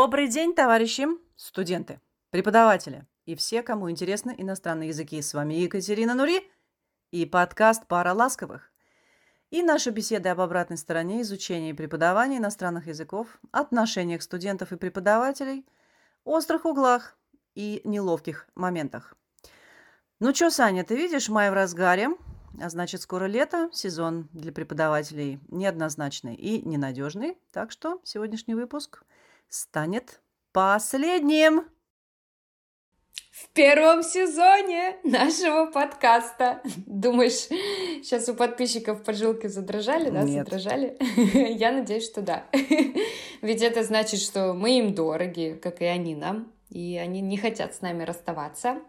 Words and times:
Добрый 0.00 0.28
день, 0.28 0.54
товарищи, 0.54 1.08
студенты, 1.34 2.00
преподаватели 2.30 3.04
и 3.26 3.34
все, 3.34 3.64
кому 3.64 3.90
интересны 3.90 4.32
иностранные 4.38 4.90
языки. 4.90 5.20
С 5.20 5.34
вами 5.34 5.54
Екатерина 5.54 6.14
Нури 6.14 6.48
и 7.10 7.26
подкаст 7.26 7.84
«Пара 7.88 8.12
ласковых». 8.12 8.70
И 9.50 9.60
наши 9.60 9.90
беседы 9.90 10.28
об 10.28 10.40
обратной 10.40 10.76
стороне 10.76 11.22
изучения 11.22 11.70
и 11.70 11.72
преподавания 11.72 12.36
иностранных 12.38 12.86
языков, 12.86 13.40
отношениях 13.50 14.22
студентов 14.22 14.70
и 14.70 14.76
преподавателей, 14.76 15.66
острых 16.22 16.64
углах 16.64 17.18
и 17.56 17.80
неловких 17.82 18.46
моментах. 18.54 19.16
Ну 20.20 20.32
что, 20.32 20.50
Саня, 20.50 20.84
ты 20.84 20.94
видишь, 20.94 21.28
май 21.28 21.50
в 21.50 21.54
разгаре, 21.54 22.10
а 22.62 22.68
значит, 22.70 23.02
скоро 23.02 23.24
лето, 23.24 23.68
сезон 23.72 24.28
для 24.32 24.52
преподавателей 24.52 25.40
неоднозначный 25.48 26.36
и 26.36 26.62
ненадежный. 26.64 27.36
Так 27.52 27.72
что 27.72 28.00
сегодняшний 28.04 28.54
выпуск 28.54 29.02
станет 29.48 30.20
последним. 30.52 31.64
В 33.30 33.48
первом 33.50 34.02
сезоне 34.02 34.96
нашего 35.04 35.70
подкаста. 35.70 36.60
Думаешь, 36.86 37.46
сейчас 38.02 38.28
у 38.28 38.34
подписчиков 38.34 39.04
поджилки 39.04 39.46
задрожали, 39.46 40.10
да? 40.10 40.22
Нет. 40.22 40.44
Задрожали? 40.44 40.96
Я 41.54 41.70
надеюсь, 41.70 42.04
что 42.04 42.20
да. 42.20 42.46
Ведь 43.42 43.62
это 43.62 43.84
значит, 43.84 44.20
что 44.20 44.54
мы 44.54 44.78
им 44.78 44.92
дороги, 44.92 45.58
как 45.62 45.80
и 45.82 45.84
они 45.84 46.16
нам, 46.16 46.52
и 46.68 46.96
они 46.96 47.20
не 47.20 47.36
хотят 47.36 47.76
с 47.76 47.80
нами 47.80 48.02
расставаться. 48.02 48.80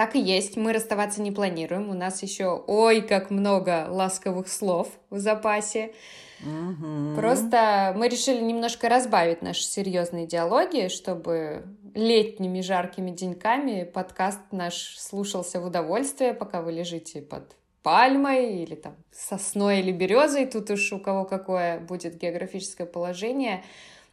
Так 0.00 0.16
и 0.16 0.18
есть, 0.18 0.56
мы 0.56 0.72
расставаться 0.72 1.20
не 1.20 1.30
планируем. 1.30 1.90
У 1.90 1.92
нас 1.92 2.22
еще 2.22 2.64
ой, 2.66 3.02
как 3.02 3.30
много 3.30 3.84
ласковых 3.90 4.48
слов 4.48 4.88
в 5.10 5.18
запасе. 5.18 5.92
Мгм. 6.40 7.16
Просто 7.16 7.92
мы 7.94 8.08
решили 8.08 8.40
немножко 8.40 8.88
разбавить 8.88 9.42
наши 9.42 9.62
серьезные 9.62 10.26
диалоги, 10.26 10.88
чтобы 10.88 11.66
летними 11.94 12.62
жаркими 12.62 13.10
деньками 13.10 13.84
подкаст 13.84 14.40
наш 14.52 14.96
слушался 14.96 15.60
в 15.60 15.66
удовольствие, 15.66 16.32
пока 16.32 16.62
вы 16.62 16.72
лежите 16.72 17.20
под 17.20 17.54
пальмой 17.82 18.62
или 18.62 18.76
там 18.76 18.94
сосной 19.12 19.80
или 19.80 19.92
березой, 19.92 20.46
тут 20.46 20.70
уж 20.70 20.94
у 20.94 20.98
кого 20.98 21.26
какое 21.26 21.78
будет 21.78 22.16
географическое 22.16 22.86
положение. 22.86 23.62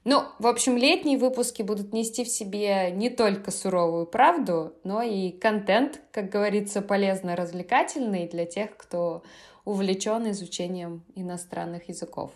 Ну, 0.04 0.24
в 0.40 0.48
общем, 0.48 0.78
летние 0.78 1.18
выпуски 1.18 1.64
будут 1.64 1.92
нести 1.92 2.24
в 2.24 2.30
себе 2.30 2.92
не 2.92 3.10
только 3.10 3.52
суровую 3.52 4.06
правду, 4.06 4.74
но 4.84 5.02
и 5.02 5.32
контент, 5.32 6.00
как 6.12 6.30
говорится, 6.30 6.82
полезно-развлекательный 6.82 8.28
для 8.28 8.46
тех, 8.46 8.78
кто 8.78 9.24
увлечен 9.66 10.32
изучением 10.32 11.04
иностранных 11.16 11.90
языков. 11.90 12.32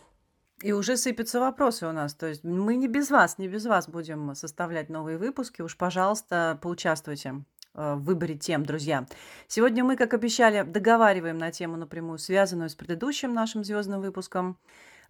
И 0.62 0.74
уже 0.74 0.96
сыпятся 0.96 1.40
вопросы 1.40 1.88
у 1.88 1.92
нас. 1.92 2.14
То 2.14 2.28
есть 2.28 2.44
мы 2.44 2.76
не 2.76 2.88
без 2.88 3.10
вас, 3.10 3.38
не 3.38 3.48
без 3.48 3.66
вас 3.66 3.90
будем 3.90 4.36
составлять 4.36 4.90
новые 4.90 5.18
выпуски. 5.18 5.62
Уж, 5.62 5.76
пожалуйста, 5.78 6.60
поучаствуйте 6.62 7.44
э, 7.74 7.96
в 7.96 8.04
выборе 8.04 8.36
тем, 8.36 8.66
друзья. 8.66 9.06
Сегодня 9.48 9.84
мы, 9.84 9.96
как 9.96 10.14
обещали, 10.14 10.64
договариваем 10.64 11.38
на 11.38 11.52
тему 11.52 11.78
напрямую, 11.78 12.20
связанную 12.20 12.70
с 12.70 12.76
предыдущим 12.76 13.34
нашим 13.34 13.64
звездным 13.64 14.02
выпуском. 14.02 14.58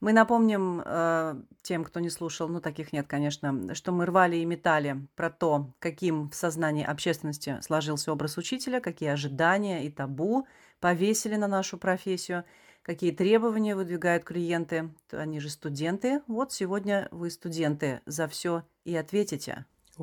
Мы 0.02 0.14
напомним 0.14 0.82
э, 0.84 1.36
тем, 1.62 1.84
кто 1.84 2.00
не 2.00 2.10
слушал, 2.10 2.48
ну 2.48 2.60
таких 2.60 2.92
нет, 2.92 3.06
конечно, 3.08 3.76
что 3.76 3.92
мы 3.92 4.08
рвали 4.08 4.38
и 4.38 4.46
метали 4.46 4.98
про 5.16 5.30
то, 5.30 5.68
каким 5.78 6.32
в 6.32 6.36
сознании 6.36 6.84
общественности 6.84 7.60
сложился 7.62 8.12
образ 8.12 8.36
учителя, 8.38 8.80
какие 8.80 9.10
ожидания 9.10 9.86
и 9.86 9.92
табу 9.92 10.48
повесили 10.80 11.36
на 11.36 11.48
нашу 11.48 11.78
профессию, 11.78 12.46
какие 12.82 13.12
требования 13.12 13.76
выдвигают 13.76 14.24
клиенты, 14.24 14.90
они 15.12 15.40
же 15.40 15.52
студенты. 15.52 16.24
Вот 16.26 16.52
сегодня 16.52 17.08
вы 17.12 17.30
студенты 17.30 18.02
за 18.08 18.28
все 18.28 18.64
и 18.84 18.96
ответите. 18.96 19.66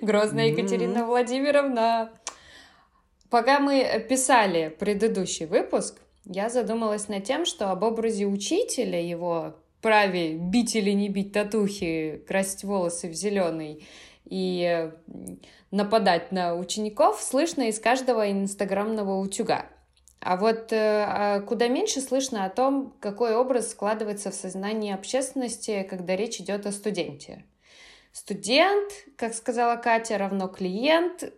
Грозная 0.00 0.46
Екатерина 0.46 1.04
Владимировна. 1.04 2.10
Пока 3.28 3.60
мы 3.60 4.06
писали 4.08 4.74
предыдущий 4.78 5.44
выпуск, 5.44 6.00
я 6.28 6.50
задумалась 6.50 7.08
над 7.08 7.24
тем, 7.24 7.44
что 7.46 7.70
об 7.70 7.82
образе 7.82 8.26
учителя, 8.26 9.00
его 9.00 9.56
праве 9.80 10.34
бить 10.34 10.76
или 10.76 10.90
не 10.90 11.08
бить 11.08 11.32
татухи, 11.32 12.22
красить 12.26 12.64
волосы 12.64 13.08
в 13.08 13.14
зеленый 13.14 13.86
и 14.24 14.90
нападать 15.70 16.32
на 16.32 16.54
учеников 16.54 17.20
слышно 17.22 17.68
из 17.68 17.80
каждого 17.80 18.30
инстаграмного 18.30 19.18
утюга. 19.18 19.66
А 20.20 20.36
вот 20.36 20.72
э, 20.72 21.04
а 21.06 21.40
куда 21.40 21.68
меньше 21.68 22.00
слышно 22.00 22.44
о 22.44 22.50
том, 22.50 22.92
какой 23.00 23.36
образ 23.36 23.70
складывается 23.70 24.30
в 24.30 24.34
сознании 24.34 24.92
общественности, 24.92 25.86
когда 25.88 26.16
речь 26.16 26.40
идет 26.40 26.66
о 26.66 26.72
студенте. 26.72 27.44
Студент, 28.12 28.90
как 29.16 29.32
сказала 29.32 29.76
Катя, 29.76 30.18
равно 30.18 30.48
клиент, 30.48 31.32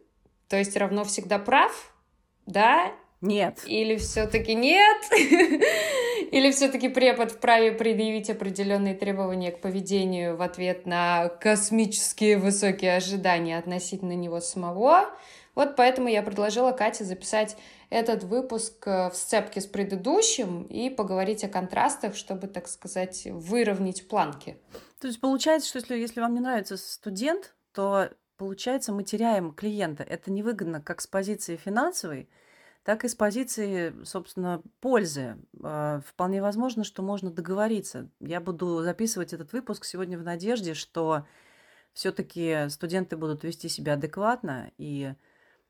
то 0.49 0.57
есть 0.57 0.77
равно 0.77 1.05
всегда 1.05 1.39
прав, 1.39 1.95
да? 2.47 2.91
Нет. 3.21 3.63
Или 3.67 3.97
все-таки 3.97 4.55
нет? 4.55 4.99
Или 6.31 6.51
все-таки 6.53 6.89
препод 6.89 7.33
вправе 7.33 7.73
предъявить 7.73 8.31
определенные 8.31 8.95
требования 8.95 9.51
к 9.51 9.61
поведению 9.61 10.37
в 10.37 10.43
ответ 10.43 10.87
на 10.87 11.29
космические 11.29 12.39
высокие 12.39 12.97
ожидания 12.97 13.59
относительно 13.59 14.13
него 14.13 14.41
самого? 14.41 15.11
Вот 15.55 15.77
поэтому 15.77 16.09
я 16.09 16.23
предложила 16.23 16.73
Кате 16.73 17.05
записать 17.05 17.57
этот 17.91 18.23
выпуск 18.25 18.87
э, 18.87 19.11
в 19.11 19.15
сцепке 19.15 19.61
с 19.61 19.67
предыдущим 19.67 20.63
и 20.63 20.89
поговорить 20.89 21.45
о 21.45 21.49
контрастах, 21.49 22.15
чтобы, 22.15 22.47
так 22.47 22.69
сказать, 22.69 23.27
выровнять 23.27 24.09
планки. 24.09 24.57
То 25.01 25.09
есть 25.09 25.21
получается, 25.21 25.69
что 25.69 25.79
если, 25.79 25.97
если 25.97 26.21
вам 26.21 26.35
не 26.35 26.41
нравится 26.41 26.77
студент, 26.77 27.55
то 27.75 28.11
получается 28.37 28.93
мы 28.93 29.03
теряем 29.03 29.53
клиента. 29.53 30.05
Это 30.05 30.31
невыгодно 30.31 30.81
как 30.81 31.01
с 31.01 31.07
позиции 31.07 31.57
финансовой, 31.57 32.29
так 32.83 33.05
и 33.05 33.09
с 33.09 33.15
позиции, 33.15 33.95
собственно, 34.05 34.63
пользы. 34.81 35.37
А, 35.63 36.01
Вполне 36.07 36.41
возможно, 36.43 36.85
что 36.85 37.03
можно 37.03 37.31
договориться. 37.31 38.09
Я 38.21 38.41
буду 38.41 38.83
записывать 38.83 39.33
этот 39.33 39.53
выпуск 39.53 39.85
сегодня 39.85 40.19
в 40.19 40.23
надежде, 40.23 40.75
что 40.75 41.27
все-таки 41.93 42.69
студенты 42.69 43.17
будут 43.17 43.45
вести 43.45 43.69
себя 43.69 43.95
адекватно, 43.95 44.71
и 44.79 45.15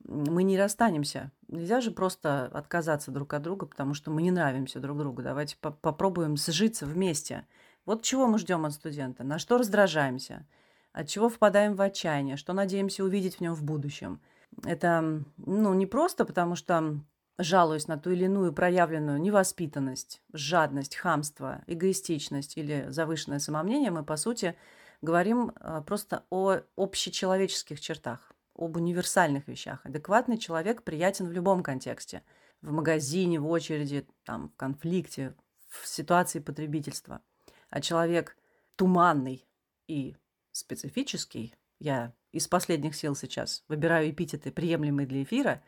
мы 0.04 0.42
не 0.44 0.58
расстанемся. 0.58 1.30
Нельзя 1.48 1.80
же 1.80 1.90
просто 1.90 2.46
отказаться 2.46 3.10
друг 3.10 3.34
от 3.34 3.42
друга, 3.42 3.66
потому 3.66 3.94
что 3.94 4.10
мы 4.10 4.22
не 4.22 4.30
нравимся 4.30 4.80
друг 4.80 4.98
другу. 4.98 5.22
Давайте 5.22 5.56
по- 5.56 5.72
попробуем 5.72 6.36
сжиться 6.36 6.86
вместе. 6.86 7.46
Вот 7.86 8.02
чего 8.02 8.26
мы 8.26 8.38
ждем 8.38 8.64
от 8.64 8.72
студента, 8.72 9.24
на 9.24 9.38
что 9.38 9.58
раздражаемся, 9.58 10.46
от 10.92 11.08
чего 11.08 11.28
впадаем 11.28 11.74
в 11.74 11.80
отчаяние, 11.80 12.36
что 12.36 12.52
надеемся 12.52 13.04
увидеть 13.04 13.36
в 13.36 13.40
нем 13.40 13.54
в 13.54 13.62
будущем. 13.62 14.20
Это 14.64 15.24
ну, 15.36 15.74
не 15.74 15.86
просто, 15.86 16.24
потому 16.24 16.56
что 16.56 17.00
жалуюсь 17.38 17.88
на 17.88 17.98
ту 17.98 18.10
или 18.10 18.24
иную 18.24 18.52
проявленную 18.52 19.20
невоспитанность, 19.20 20.22
жадность, 20.32 20.96
хамство, 20.96 21.62
эгоистичность 21.66 22.56
или 22.56 22.86
завышенное 22.88 23.38
самомнение, 23.38 23.90
мы, 23.90 24.04
по 24.04 24.16
сути, 24.16 24.56
говорим 25.00 25.52
а, 25.56 25.80
просто 25.80 26.24
о 26.30 26.58
общечеловеческих 26.76 27.80
чертах, 27.80 28.32
об 28.54 28.76
универсальных 28.76 29.48
вещах. 29.48 29.80
Адекватный 29.84 30.38
человек 30.38 30.82
приятен 30.82 31.26
в 31.28 31.32
любом 31.32 31.62
контексте. 31.62 32.22
В 32.60 32.72
магазине, 32.72 33.40
в 33.40 33.48
очереди, 33.48 34.06
там, 34.24 34.50
в 34.50 34.56
конфликте, 34.56 35.34
в 35.68 35.86
ситуации 35.88 36.40
потребительства. 36.40 37.22
А 37.70 37.80
человек 37.80 38.36
туманный 38.76 39.46
и 39.86 40.16
специфический, 40.52 41.54
я 41.78 42.12
из 42.32 42.48
последних 42.48 42.94
сил 42.94 43.14
сейчас 43.14 43.64
выбираю 43.68 44.10
эпитеты, 44.10 44.50
приемлемые 44.50 45.06
для 45.06 45.22
эфира, 45.22 45.62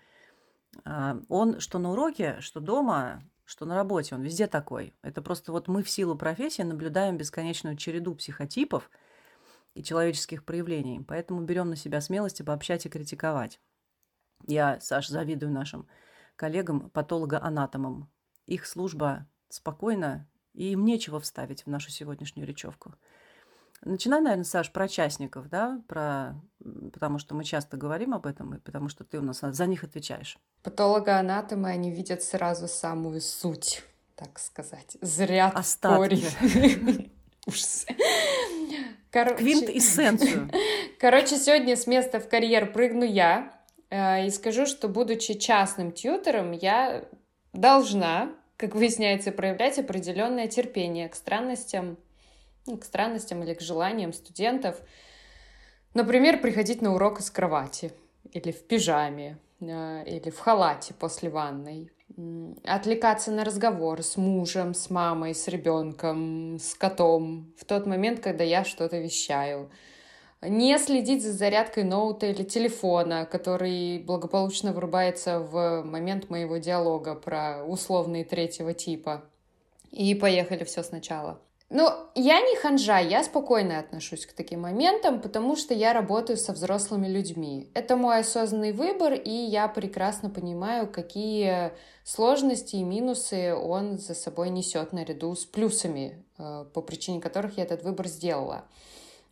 а, 0.85 1.19
он 1.29 1.61
что 1.61 1.79
на 1.79 1.93
уроке, 1.93 2.41
что 2.41 2.61
дома, 2.61 3.23
что 3.45 3.67
на 3.67 3.75
работе, 3.75 4.15
он 4.15 4.23
везде 4.23 4.47
такой. 4.47 4.95
Это 5.03 5.23
просто 5.23 5.53
вот 5.53 5.69
мы 5.69 5.83
в 5.83 5.91
силу 5.91 6.17
профессии 6.17 6.63
наблюдаем 6.63 7.17
бесконечную 7.17 7.77
череду 7.77 8.15
психотипов 8.15 8.91
и 9.75 9.83
человеческих 9.83 10.45
проявлений. 10.45 11.05
Поэтому 11.07 11.43
берем 11.43 11.69
на 11.69 11.77
себя 11.77 12.01
смелость 12.01 12.41
обобщать 12.41 12.87
и 12.87 12.89
критиковать. 12.89 13.61
Я, 14.47 14.81
Саш, 14.81 15.09
завидую 15.09 15.53
нашим 15.53 15.87
коллегам, 16.37 16.91
патологоанатомам. 16.91 18.11
Их 18.47 18.67
служба 18.67 19.29
спокойна, 19.49 20.29
и 20.55 20.73
им 20.73 20.85
нечего 20.85 21.21
вставить 21.21 21.65
в 21.65 21.67
нашу 21.69 21.91
сегодняшнюю 21.91 22.47
речевку. 22.47 22.95
Начинай, 23.85 24.21
наверное, 24.21 24.45
Саш, 24.45 24.71
про 24.71 24.87
частников, 24.87 25.49
да, 25.49 25.81
про... 25.89 26.35
потому 26.93 27.19
что 27.19 27.35
мы 27.35 27.45
часто 27.45 27.77
говорим 27.77 28.15
об 28.15 28.27
этом, 28.27 28.55
и 28.55 28.61
потому 28.61 28.89
что 28.89 29.05
ты 29.05 29.19
у 29.19 29.23
нас 29.23 29.41
за 29.41 29.67
них 29.67 29.83
отвечаешь. 29.83 30.39
Патологоанатомы, 30.63 31.69
они 31.69 31.91
видят 31.91 32.23
сразу 32.23 32.69
самую 32.69 33.21
суть, 33.21 33.83
так 34.15 34.39
сказать. 34.39 34.97
Зря 35.01 35.49
Остатки. 35.49 36.25
Короче- 39.11 39.37
Квинтэссенцию. 39.37 40.51
Короче, 41.01 41.37
сегодня 41.37 41.77
с 41.77 41.87
места 41.89 42.21
в 42.21 42.29
карьер 42.29 42.73
прыгну 42.73 43.05
я 43.05 43.53
э, 43.91 44.27
и 44.27 44.31
скажу, 44.31 44.65
что, 44.65 44.89
будучи 44.89 45.35
частным 45.35 45.91
тьютором, 45.91 46.53
я 46.53 47.05
должна, 47.53 48.31
как 48.57 48.77
выясняется, 48.77 49.33
проявлять 49.33 49.79
определенное 49.79 50.47
терпение 50.47 51.09
к 51.09 51.17
странностям 51.17 51.99
к 52.67 52.85
странностям 52.85 53.43
или 53.43 53.55
к 53.55 53.61
желаниям 53.61 54.13
студентов. 54.13 54.81
Например, 55.95 56.41
приходить 56.41 56.81
на 56.83 56.95
урок 56.95 57.21
из 57.21 57.31
кровати 57.31 57.93
или 58.33 58.53
в 58.53 58.67
пижаме, 58.67 59.39
э, 59.61 60.05
или 60.07 60.31
в 60.31 60.39
халате 60.39 60.95
после 60.95 61.29
ванной. 61.29 61.91
Отвлекаться 62.65 63.31
на 63.31 63.45
разговор 63.45 64.03
с 64.03 64.17
мужем, 64.17 64.75
с 64.75 64.91
мамой, 64.91 65.35
с 65.35 65.49
ребенком, 65.49 66.59
с 66.59 66.75
котом 66.75 67.53
в 67.57 67.65
тот 67.65 67.87
момент, 67.87 68.21
когда 68.21 68.45
я 68.45 68.65
что-то 68.65 68.99
вещаю. 68.99 69.71
Не 70.43 70.77
следить 70.79 71.23
за 71.23 71.33
зарядкой 71.33 71.85
ноута 71.85 72.27
или 72.27 72.43
телефона, 72.43 73.27
который 73.27 74.01
благополучно 74.01 74.73
вырубается 74.73 75.39
в 75.39 75.83
момент 75.85 76.31
моего 76.31 76.59
диалога 76.59 77.15
про 77.15 77.65
условные 77.65 78.25
третьего 78.25 78.75
типа. 78.75 79.23
И 79.91 80.15
поехали 80.15 80.65
все 80.65 80.83
сначала. 80.83 81.41
Ну, 81.75 81.89
я 82.15 82.43
не 82.43 82.55
ханжа, 82.57 82.99
я 82.99 83.25
спокойно 83.25 83.79
отношусь 83.79 84.27
к 84.27 84.35
таким 84.35 84.61
моментам, 84.61 85.23
потому 85.23 85.57
что 85.57 85.73
я 85.73 85.95
работаю 85.95 86.37
со 86.37 86.53
взрослыми 86.53 87.07
людьми. 87.07 87.71
Это 87.73 87.97
мой 87.97 88.19
осознанный 88.19 88.73
выбор, 88.73 89.15
и 89.15 89.31
я 89.31 89.69
прекрасно 89.69 90.29
понимаю, 90.29 90.87
какие 90.87 91.73
сложности 92.05 92.77
и 92.77 92.83
минусы 92.83 93.55
он 93.55 93.97
за 93.97 94.13
собой 94.13 94.51
несет 94.51 94.93
наряду 94.93 95.35
с 95.35 95.47
плюсами, 95.47 96.23
э, 96.37 96.67
по 96.75 96.83
причине 96.83 97.23
которых 97.23 97.57
я 97.57 97.65
этот 97.65 97.85
выбор 97.85 98.07
сделала. 98.07 98.67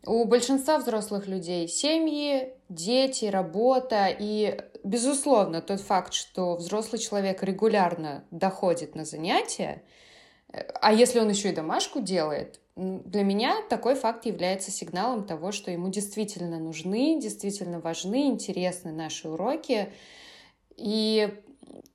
У 0.07 0.25
большинства 0.25 0.79
взрослых 0.79 1.27
людей 1.27 1.69
семьи, 1.69 2.55
дети, 2.71 3.27
работа 3.27 4.07
и, 4.19 4.59
безусловно, 4.83 5.61
тот 5.61 5.83
факт, 5.83 6.15
что 6.15 6.57
взрослый 6.57 7.03
человек 7.03 7.43
регулярно 7.43 8.25
доходит 8.31 8.95
на 8.95 9.05
занятия, 9.05 9.83
а 10.53 10.93
если 10.93 11.21
он 11.21 11.29
еще 11.29 11.51
и 11.51 11.55
домашку 11.55 12.01
делает, 12.01 12.61
для 12.77 13.23
меня 13.25 13.57
такой 13.69 13.95
факт 13.95 14.27
является 14.27 14.71
сигналом 14.71 15.27
того, 15.27 15.53
что 15.53 15.71
ему 15.71 15.89
действительно 15.89 16.59
нужны, 16.59 17.21
действительно 17.21 17.79
важны, 17.81 18.29
интересны 18.29 18.93
наши 18.93 19.29
уроки. 19.29 19.93
И 20.77 21.29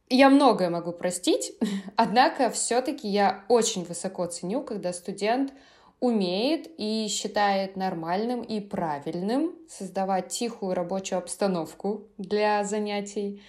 я 0.09 0.29
многое 0.29 0.69
могу 0.69 0.91
простить, 0.91 1.53
однако 1.95 2.49
все-таки 2.49 3.07
я 3.07 3.43
очень 3.49 3.83
высоко 3.83 4.25
ценю, 4.27 4.61
когда 4.61 4.93
студент 4.93 5.53
умеет 5.99 6.69
и 6.77 7.07
считает 7.09 7.75
нормальным 7.75 8.41
и 8.41 8.59
правильным 8.59 9.55
создавать 9.67 10.27
тихую 10.27 10.75
рабочую 10.75 11.17
обстановку 11.17 12.07
для 12.17 12.63
занятий, 12.63 13.41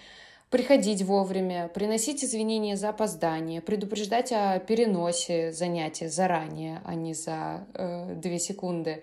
приходить 0.51 1.03
вовремя, 1.03 1.69
приносить 1.69 2.25
извинения 2.25 2.77
за 2.77 2.91
опоздание, 2.91 3.61
предупреждать 3.61 4.33
о 4.33 4.59
переносе 4.59 5.53
занятия 5.53 6.09
заранее, 6.09 6.81
а 6.85 6.95
не 6.95 7.15
за 7.15 7.67
э, 7.75 8.15
две 8.15 8.39
секунды. 8.39 9.03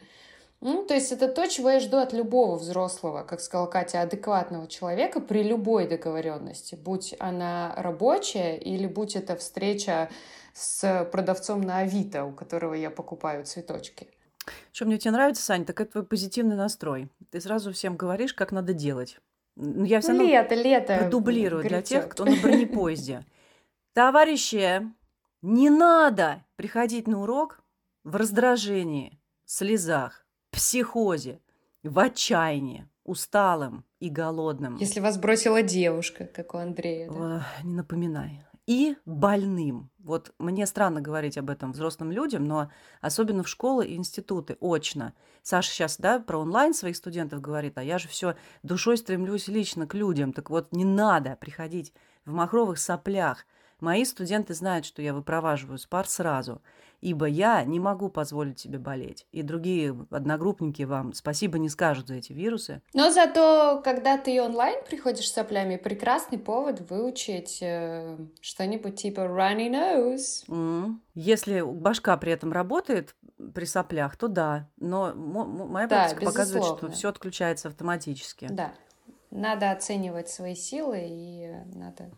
Ну, 0.62 0.86
то 0.86 0.94
есть 0.94 1.12
это 1.12 1.28
то, 1.28 1.46
чего 1.48 1.72
я 1.72 1.82
жду 1.82 1.98
от 1.98 2.14
любого 2.14 2.56
взрослого, 2.56 3.24
как 3.24 3.42
сказала 3.42 3.68
Катя, 3.68 4.02
адекватного 4.02 4.66
человека 4.70 5.20
при 5.20 5.44
любой 5.44 5.88
договоренности, 5.90 6.76
будь 6.76 7.14
она 7.20 7.74
рабочая 7.76 8.56
или 8.56 8.88
будь 8.88 9.18
это 9.18 9.36
встреча 9.36 10.10
с 10.54 11.10
продавцом 11.12 11.60
на 11.62 11.80
Авито, 11.80 12.24
у 12.24 12.32
которого 12.32 12.76
я 12.76 12.90
покупаю 12.90 13.46
цветочки. 13.46 14.08
Что 14.72 14.86
мне 14.86 14.98
тебе 14.98 15.12
нравится, 15.12 15.44
Сань, 15.44 15.66
так 15.66 15.82
это 15.82 15.92
твой 15.92 16.06
позитивный 16.06 16.56
настрой. 16.56 17.10
Ты 17.30 17.42
сразу 17.42 17.74
всем 17.74 17.98
говоришь, 17.98 18.34
как 18.34 18.54
надо 18.54 18.74
делать. 18.74 19.20
Ну, 19.56 19.84
я 19.84 20.02
все 20.02 20.14
лето, 20.14 20.56
лето 20.56 20.98
продублирую 21.00 21.64
для 21.64 21.82
тех, 21.82 22.10
кто 22.10 22.26
на 22.26 22.36
бронепоезде. 22.42 23.26
Товарищи, 23.94 24.82
не 25.42 25.70
надо 25.70 26.44
приходить 26.56 27.08
на 27.08 27.22
урок 27.22 27.64
в 28.04 28.16
раздражении, 28.16 29.20
слезах, 29.46 30.26
психозе, 30.52 31.40
в 31.84 32.00
отчаянии, 32.00 32.88
усталым 33.04 33.86
и 34.00 34.10
голодным. 34.10 34.78
Если 34.78 35.00
вас 35.00 35.18
бросила 35.18 35.62
девушка, 35.62 36.26
как 36.26 36.56
у 36.56 36.58
Андрея. 36.58 37.10
Да? 37.12 37.46
Не 37.64 37.76
напоминай 37.76 38.44
и 38.66 38.96
больным. 39.06 39.90
Вот 40.00 40.34
мне 40.40 40.66
странно 40.66 41.02
говорить 41.02 41.38
об 41.38 41.50
этом 41.50 41.72
взрослым 41.72 42.12
людям, 42.12 42.46
но 42.46 42.72
особенно 43.02 43.44
в 43.44 43.50
школы 43.50 43.86
и 43.86 43.96
институты, 43.96 44.58
очно. 44.62 45.14
Саша 45.42 45.70
сейчас, 45.70 45.98
да, 45.98 46.20
про 46.20 46.40
онлайн 46.40 46.74
своих 46.74 46.96
студентов 46.96 47.42
говорит, 47.42 47.78
а 47.78 47.84
я 47.84 47.98
же 47.98 48.08
все 48.08 48.36
душой 48.64 48.98
стремлюсь 48.98 49.48
лично 49.48 49.88
к 49.88 49.94
людям. 49.94 50.34
Так 50.34 50.50
вот, 50.50 50.72
не 50.72 50.86
надо 50.86 51.38
приходить 51.40 51.94
в 52.26 52.32
махровых 52.32 52.80
соплях. 52.80 53.46
Мои 53.80 54.06
студенты 54.06 54.54
знают, 54.54 54.86
что 54.86 55.02
я 55.02 55.14
выпроваживаю 55.14 55.78
с 55.78 55.86
пар 55.86 56.08
сразу 56.08 56.62
ибо 57.04 57.26
я 57.26 57.64
не 57.66 57.80
могу 57.82 58.10
позволить 58.10 58.60
себе 58.60 58.80
болеть. 58.80 59.28
И 59.34 59.44
другие 59.44 59.96
одногруппники 60.10 60.84
вам 60.84 61.14
спасибо 61.14 61.60
не 61.60 61.68
скажут 61.68 62.08
за 62.08 62.16
эти 62.16 62.32
вирусы. 62.32 62.82
Но 62.94 63.12
зато, 63.12 63.82
когда 63.84 64.18
ты 64.18 64.42
онлайн 64.42 64.80
приходишь 64.90 65.28
с 65.28 65.34
соплями, 65.34 65.76
прекрасный 65.76 66.40
повод 66.40 66.90
выучить 66.90 67.60
э, 67.62 68.18
что-нибудь 68.40 68.96
типа 68.96 69.22
runny 69.22 69.70
nose. 69.70 70.46
Mm. 70.48 70.96
Если 71.14 71.62
башка 71.62 72.16
при 72.16 72.32
этом 72.32 72.54
работает 72.54 73.16
при 73.54 73.66
соплях, 73.66 74.16
то 74.16 74.30
да. 74.30 74.70
Но 74.78 75.14
моя 75.14 75.88
да, 75.88 75.96
практика 75.96 76.22
безусловно. 76.22 76.32
показывает, 76.32 76.78
что 76.78 76.90
все 76.90 77.10
отключается 77.10 77.68
автоматически. 77.68 78.48
Да. 78.50 78.72
Надо 79.30 79.72
оценивать 79.72 80.30
свои 80.30 80.56
силы 80.56 81.00
и 81.02 81.48
э, 81.48 81.66
надо 81.76 82.12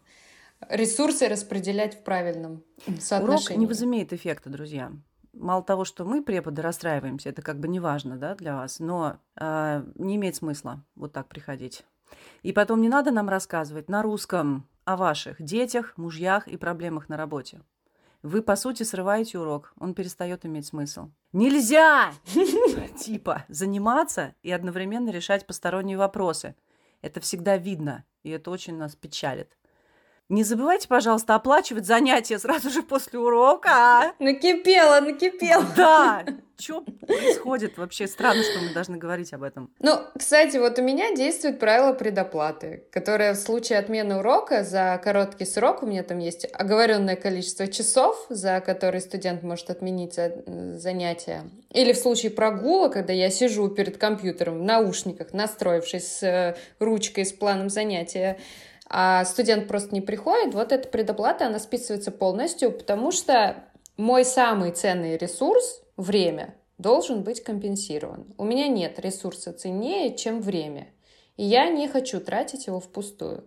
ресурсы 0.69 1.27
распределять 1.27 1.95
в 1.95 2.03
правильном 2.03 2.63
соотношении. 2.99 3.47
Урок 3.47 3.57
не 3.57 3.65
возымеет 3.65 4.13
эффекта, 4.13 4.49
друзья. 4.49 4.91
Мало 5.33 5.63
того, 5.63 5.83
что 5.83 6.05
мы, 6.05 6.23
преподы, 6.23 6.61
расстраиваемся, 6.61 7.29
это 7.29 7.41
как 7.41 7.59
бы 7.59 7.67
не 7.67 7.79
важно 7.79 8.17
да, 8.17 8.35
для 8.35 8.55
вас, 8.55 8.79
но 8.79 9.17
э, 9.35 9.83
не 9.95 10.15
имеет 10.15 10.37
смысла 10.37 10.83
вот 10.95 11.11
так 11.11 11.27
приходить. 11.27 11.83
И 12.43 12.53
потом 12.53 12.81
не 12.81 12.89
надо 12.89 13.11
нам 13.11 13.27
рассказывать 13.27 13.89
на 13.89 14.01
русском 14.01 14.67
о 14.85 14.95
ваших 14.95 15.41
детях, 15.41 15.93
мужьях 15.97 16.47
и 16.47 16.57
проблемах 16.57 17.09
на 17.09 17.17
работе. 17.17 17.61
Вы, 18.21 18.41
по 18.41 18.55
сути, 18.55 18.83
срываете 18.83 19.37
урок, 19.37 19.73
он 19.79 19.93
перестает 19.93 20.45
иметь 20.45 20.67
смысл. 20.67 21.09
Нельзя, 21.31 22.11
типа, 22.97 23.45
заниматься 23.49 24.33
и 24.41 24.51
одновременно 24.51 25.09
решать 25.09 25.45
посторонние 25.45 25.97
вопросы. 25.97 26.55
Это 27.01 27.19
всегда 27.19 27.57
видно, 27.57 28.03
и 28.23 28.31
это 28.31 28.49
очень 28.49 28.77
нас 28.77 28.95
печалит. 28.95 29.55
Не 30.27 30.43
забывайте, 30.43 30.87
пожалуйста, 30.87 31.35
оплачивать 31.35 31.85
занятия 31.85 32.39
сразу 32.39 32.71
же 32.71 32.81
после 32.81 33.19
урока. 33.19 34.13
Накипело, 34.17 34.99
накипело. 34.99 35.63
Да. 35.77 36.23
Что 36.59 36.81
происходит 36.81 37.77
вообще? 37.77 38.07
Странно, 38.07 38.41
что 38.41 38.59
мы 38.59 38.73
должны 38.73 38.97
говорить 38.97 39.33
об 39.33 39.43
этом. 39.43 39.69
Ну, 39.79 39.99
кстати, 40.17 40.55
вот 40.55 40.79
у 40.79 40.81
меня 40.81 41.13
действует 41.13 41.59
правило 41.59 41.91
предоплаты, 41.91 42.85
которое 42.91 43.33
в 43.33 43.37
случае 43.37 43.77
отмены 43.77 44.19
урока 44.19 44.63
за 44.63 44.99
короткий 45.03 45.45
срок, 45.45 45.83
у 45.83 45.85
меня 45.85 46.01
там 46.01 46.19
есть 46.19 46.47
оговоренное 46.53 47.17
количество 47.17 47.67
часов, 47.67 48.25
за 48.29 48.61
которые 48.61 49.01
студент 49.01 49.43
может 49.43 49.69
отменить 49.69 50.17
занятия. 50.79 51.43
Или 51.71 51.91
в 51.91 51.97
случае 51.97 52.31
прогула, 52.31 52.87
когда 52.87 53.11
я 53.11 53.29
сижу 53.29 53.67
перед 53.67 53.97
компьютером 53.97 54.59
в 54.59 54.63
наушниках, 54.63 55.33
настроившись 55.33 56.07
с 56.07 56.23
э, 56.23 56.55
ручкой, 56.79 57.25
с 57.25 57.33
планом 57.33 57.69
занятия, 57.69 58.39
а 58.87 59.25
студент 59.25 59.67
просто 59.67 59.93
не 59.93 60.01
приходит, 60.01 60.53
вот 60.53 60.71
эта 60.71 60.87
предоплата, 60.87 61.47
она 61.47 61.59
списывается 61.59 62.11
полностью, 62.11 62.71
потому 62.71 63.11
что 63.11 63.63
мой 63.97 64.25
самый 64.25 64.71
ценный 64.71 65.17
ресурс, 65.17 65.81
время, 65.97 66.55
должен 66.77 67.23
быть 67.23 67.43
компенсирован. 67.43 68.33
У 68.37 68.43
меня 68.43 68.67
нет 68.67 68.99
ресурса 68.99 69.53
ценнее, 69.53 70.15
чем 70.15 70.41
время. 70.41 70.89
И 71.37 71.43
я 71.43 71.69
не 71.69 71.87
хочу 71.87 72.19
тратить 72.19 72.67
его 72.67 72.79
впустую. 72.79 73.45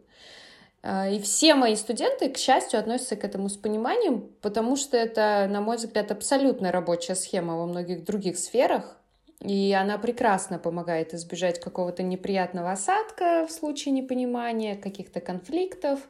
А, 0.82 1.08
и 1.08 1.20
все 1.20 1.54
мои 1.54 1.76
студенты, 1.76 2.28
к 2.28 2.38
счастью, 2.38 2.80
относятся 2.80 3.16
к 3.16 3.24
этому 3.24 3.48
с 3.48 3.56
пониманием, 3.56 4.30
потому 4.40 4.76
что 4.76 4.96
это, 4.96 5.46
на 5.50 5.60
мой 5.60 5.76
взгляд, 5.76 6.10
абсолютно 6.10 6.72
рабочая 6.72 7.14
схема 7.14 7.56
во 7.56 7.66
многих 7.66 8.04
других 8.04 8.38
сферах. 8.38 8.96
И 9.44 9.72
она 9.72 9.98
прекрасно 9.98 10.58
помогает 10.58 11.14
избежать 11.14 11.60
какого-то 11.60 12.02
неприятного 12.02 12.72
осадка 12.72 13.46
в 13.46 13.52
случае 13.52 13.92
непонимания, 13.92 14.74
каких-то 14.74 15.20
конфликтов. 15.20 16.00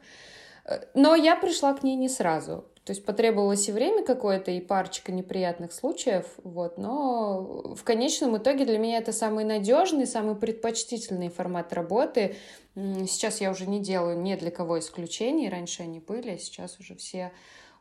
Э, 0.65 0.85
но 0.95 1.15
я 1.15 1.35
пришла 1.35 1.73
к 1.73 1.83
ней 1.83 1.95
не 1.95 2.09
сразу. 2.09 2.65
То 2.89 2.91
есть 2.93 3.05
потребовалось 3.05 3.69
и 3.69 3.71
время 3.71 4.03
какое-то, 4.03 4.49
и 4.49 4.59
парочка 4.59 5.11
неприятных 5.11 5.73
случаев, 5.73 6.25
вот, 6.43 6.79
но 6.79 7.75
в 7.75 7.83
конечном 7.83 8.35
итоге 8.37 8.65
для 8.65 8.79
меня 8.79 8.97
это 8.97 9.11
самый 9.11 9.45
надежный, 9.45 10.07
самый 10.07 10.35
предпочтительный 10.35 11.29
формат 11.29 11.71
работы. 11.71 12.35
Сейчас 12.73 13.41
я 13.41 13.51
уже 13.51 13.67
не 13.67 13.79
делаю 13.79 14.19
ни 14.19 14.33
для 14.33 14.49
кого 14.49 14.79
исключений, 14.79 15.49
раньше 15.49 15.83
они 15.83 15.99
были, 15.99 16.31
а 16.31 16.37
сейчас 16.39 16.79
уже 16.79 16.95
все 16.95 17.31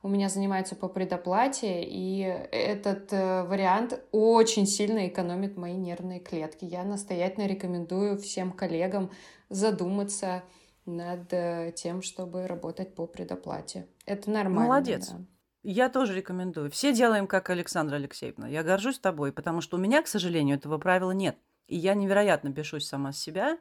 у 0.03 0.09
меня 0.09 0.29
занимаются 0.29 0.77
по 0.77 0.89
предоплате, 0.89 1.83
и 1.83 2.21
этот 2.21 3.13
э, 3.13 3.43
вариант 3.45 4.01
очень 4.13 4.67
сильно 4.67 5.09
экономит 5.09 5.57
мои 5.57 5.75
нервные 5.75 6.21
клетки. 6.21 6.65
Я 6.65 6.85
настоятельно 6.85 7.47
рекомендую 7.47 8.17
всем 8.19 8.53
коллегам 8.53 9.11
задуматься 9.49 10.45
над 10.87 11.33
э, 11.33 11.73
тем, 11.75 12.03
чтобы 12.03 12.47
работать 12.47 12.95
по 12.95 13.07
предоплате. 13.07 13.89
Это 14.07 14.31
нормально. 14.31 14.69
Молодец. 14.69 15.09
Да. 15.09 15.19
Я 15.65 15.89
тоже 15.89 16.15
рекомендую. 16.15 16.71
Все 16.71 16.93
делаем, 16.93 17.27
как 17.27 17.51
Александра 17.51 17.97
Алексеевна. 17.97 18.49
Я 18.49 18.63
горжусь 18.63 18.99
тобой, 18.99 19.33
потому 19.33 19.61
что 19.61 19.77
у 19.77 19.81
меня, 19.81 20.03
к 20.03 20.07
сожалению, 20.07 20.57
этого 20.57 20.79
правила 20.79 21.11
нет. 21.11 21.37
И 21.67 21.77
я 21.77 21.95
невероятно 21.95 22.49
бешусь 22.49 22.87
сама 22.87 23.13
с 23.13 23.19
себя, 23.19 23.59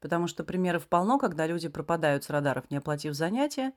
потому 0.00 0.28
что 0.28 0.44
примеров 0.44 0.86
полно, 0.86 1.18
когда 1.18 1.46
люди 1.46 1.68
пропадают 1.68 2.24
с 2.24 2.30
радаров, 2.30 2.70
не 2.70 2.76
оплатив 2.76 3.14
занятия. 3.14 3.72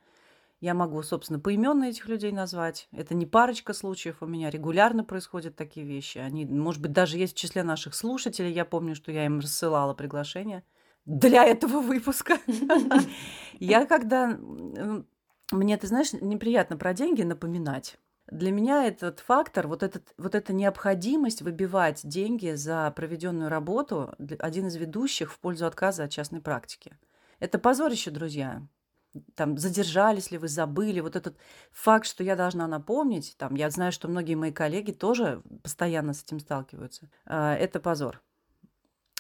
Я 0.63 0.73
могу, 0.73 1.03
собственно, 1.03 1.41
поименно 1.41 1.83
этих 1.83 2.07
людей 2.07 2.31
назвать. 2.31 2.87
Это 2.93 3.15
не 3.15 3.25
парочка 3.25 3.73
случаев, 3.73 4.15
у 4.21 4.25
меня 4.25 4.49
регулярно 4.49 5.03
происходят 5.03 5.57
такие 5.57 5.85
вещи. 5.85 6.19
Они, 6.19 6.45
может 6.45 6.81
быть, 6.81 6.93
даже 6.93 7.17
есть 7.17 7.35
в 7.35 7.37
числе 7.37 7.63
наших 7.63 7.93
слушателей. 7.93 8.53
Я 8.53 8.63
помню, 8.63 8.95
что 8.95 9.11
я 9.11 9.25
им 9.25 9.41
рассылала 9.41 9.93
приглашение 9.93 10.63
для 11.03 11.43
этого 11.43 11.81
выпуска. 11.81 12.37
Я 13.59 13.85
когда 13.85 14.39
мне, 15.51 15.75
ты 15.75 15.87
знаешь, 15.87 16.13
неприятно 16.13 16.77
про 16.77 16.93
деньги 16.93 17.23
напоминать. 17.23 17.97
Для 18.27 18.53
меня 18.53 18.85
этот 18.85 19.19
фактор, 19.19 19.67
вот, 19.67 19.83
этот, 19.83 20.13
вот 20.17 20.33
эта 20.33 20.53
необходимость 20.53 21.41
выбивать 21.41 22.07
деньги 22.07 22.53
за 22.53 22.89
проведенную 22.95 23.49
работу, 23.49 24.15
один 24.39 24.67
из 24.67 24.77
ведущих 24.77 25.33
в 25.33 25.39
пользу 25.39 25.65
отказа 25.65 26.05
от 26.05 26.11
частной 26.11 26.39
практики. 26.39 26.97
Это 27.41 27.59
позорище, 27.59 28.11
друзья. 28.11 28.61
Там 29.35 29.57
задержались 29.57 30.31
ли 30.31 30.37
вы, 30.37 30.47
забыли. 30.47 30.99
Вот 30.99 31.15
этот 31.15 31.37
факт, 31.71 32.05
что 32.05 32.23
я 32.23 32.35
должна 32.35 32.67
напомнить, 32.67 33.35
там, 33.37 33.55
я 33.55 33.69
знаю, 33.69 33.91
что 33.91 34.07
многие 34.07 34.35
мои 34.35 34.51
коллеги 34.51 34.91
тоже 34.91 35.43
постоянно 35.61 36.13
с 36.13 36.23
этим 36.23 36.39
сталкиваются. 36.39 37.09
А, 37.25 37.55
это 37.55 37.79
позор. 37.79 38.21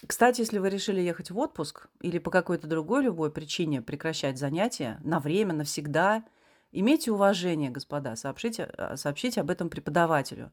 Кстати, 0.05 0.41
если 0.41 0.57
вы 0.57 0.69
решили 0.69 0.99
ехать 0.99 1.31
в 1.31 1.37
отпуск 1.37 1.87
или 2.01 2.17
по 2.17 2.29
какой-то 2.29 2.67
другой 2.67 3.03
любой 3.03 3.31
причине 3.31 3.81
прекращать 3.81 4.37
занятия 4.37 4.99
на 5.03 5.19
время, 5.19 5.53
навсегда, 5.53 6.25
имейте 6.71 7.11
уважение, 7.11 7.69
господа, 7.69 8.15
сообщите, 8.15 8.63
а, 8.77 8.97
сообщите 8.97 9.41
об 9.41 9.49
этом 9.49 9.69
преподавателю. 9.69 10.51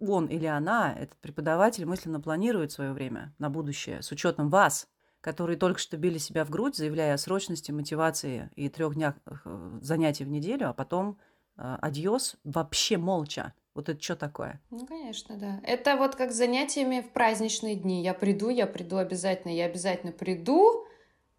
Он 0.00 0.26
или 0.26 0.46
она, 0.46 0.92
этот 0.92 1.16
преподаватель, 1.18 1.86
мысленно 1.86 2.20
планирует 2.20 2.72
свое 2.72 2.92
время 2.92 3.32
на 3.38 3.48
будущее 3.48 4.02
с 4.02 4.10
учетом 4.10 4.50
вас, 4.50 4.88
которые 5.22 5.56
только 5.56 5.78
что 5.78 5.96
били 5.96 6.18
себя 6.18 6.44
в 6.44 6.50
грудь, 6.50 6.76
заявляя 6.76 7.14
о 7.14 7.18
срочности, 7.18 7.70
мотивации 7.70 8.50
и 8.56 8.68
трех 8.68 8.94
днях 8.94 9.14
э, 9.24 9.78
занятий 9.80 10.24
в 10.24 10.28
неделю, 10.28 10.68
а 10.68 10.72
потом 10.74 11.16
э, 11.56 11.76
адьос 11.80 12.36
вообще 12.44 12.98
молча. 12.98 13.54
Вот 13.74 13.88
это 13.88 14.02
что 14.02 14.16
такое? 14.16 14.60
Ну, 14.70 14.84
конечно, 14.84 15.38
да. 15.38 15.60
Это 15.62 15.96
вот 15.96 16.16
как 16.16 16.32
с 16.32 16.36
занятиями 16.36 17.00
в 17.00 17.12
праздничные 17.12 17.76
дни. 17.76 18.02
Я 18.02 18.12
приду, 18.12 18.50
я 18.50 18.66
приду 18.66 18.98
обязательно, 18.98 19.52
я 19.54 19.64
обязательно 19.64 20.12
приду, 20.12 20.86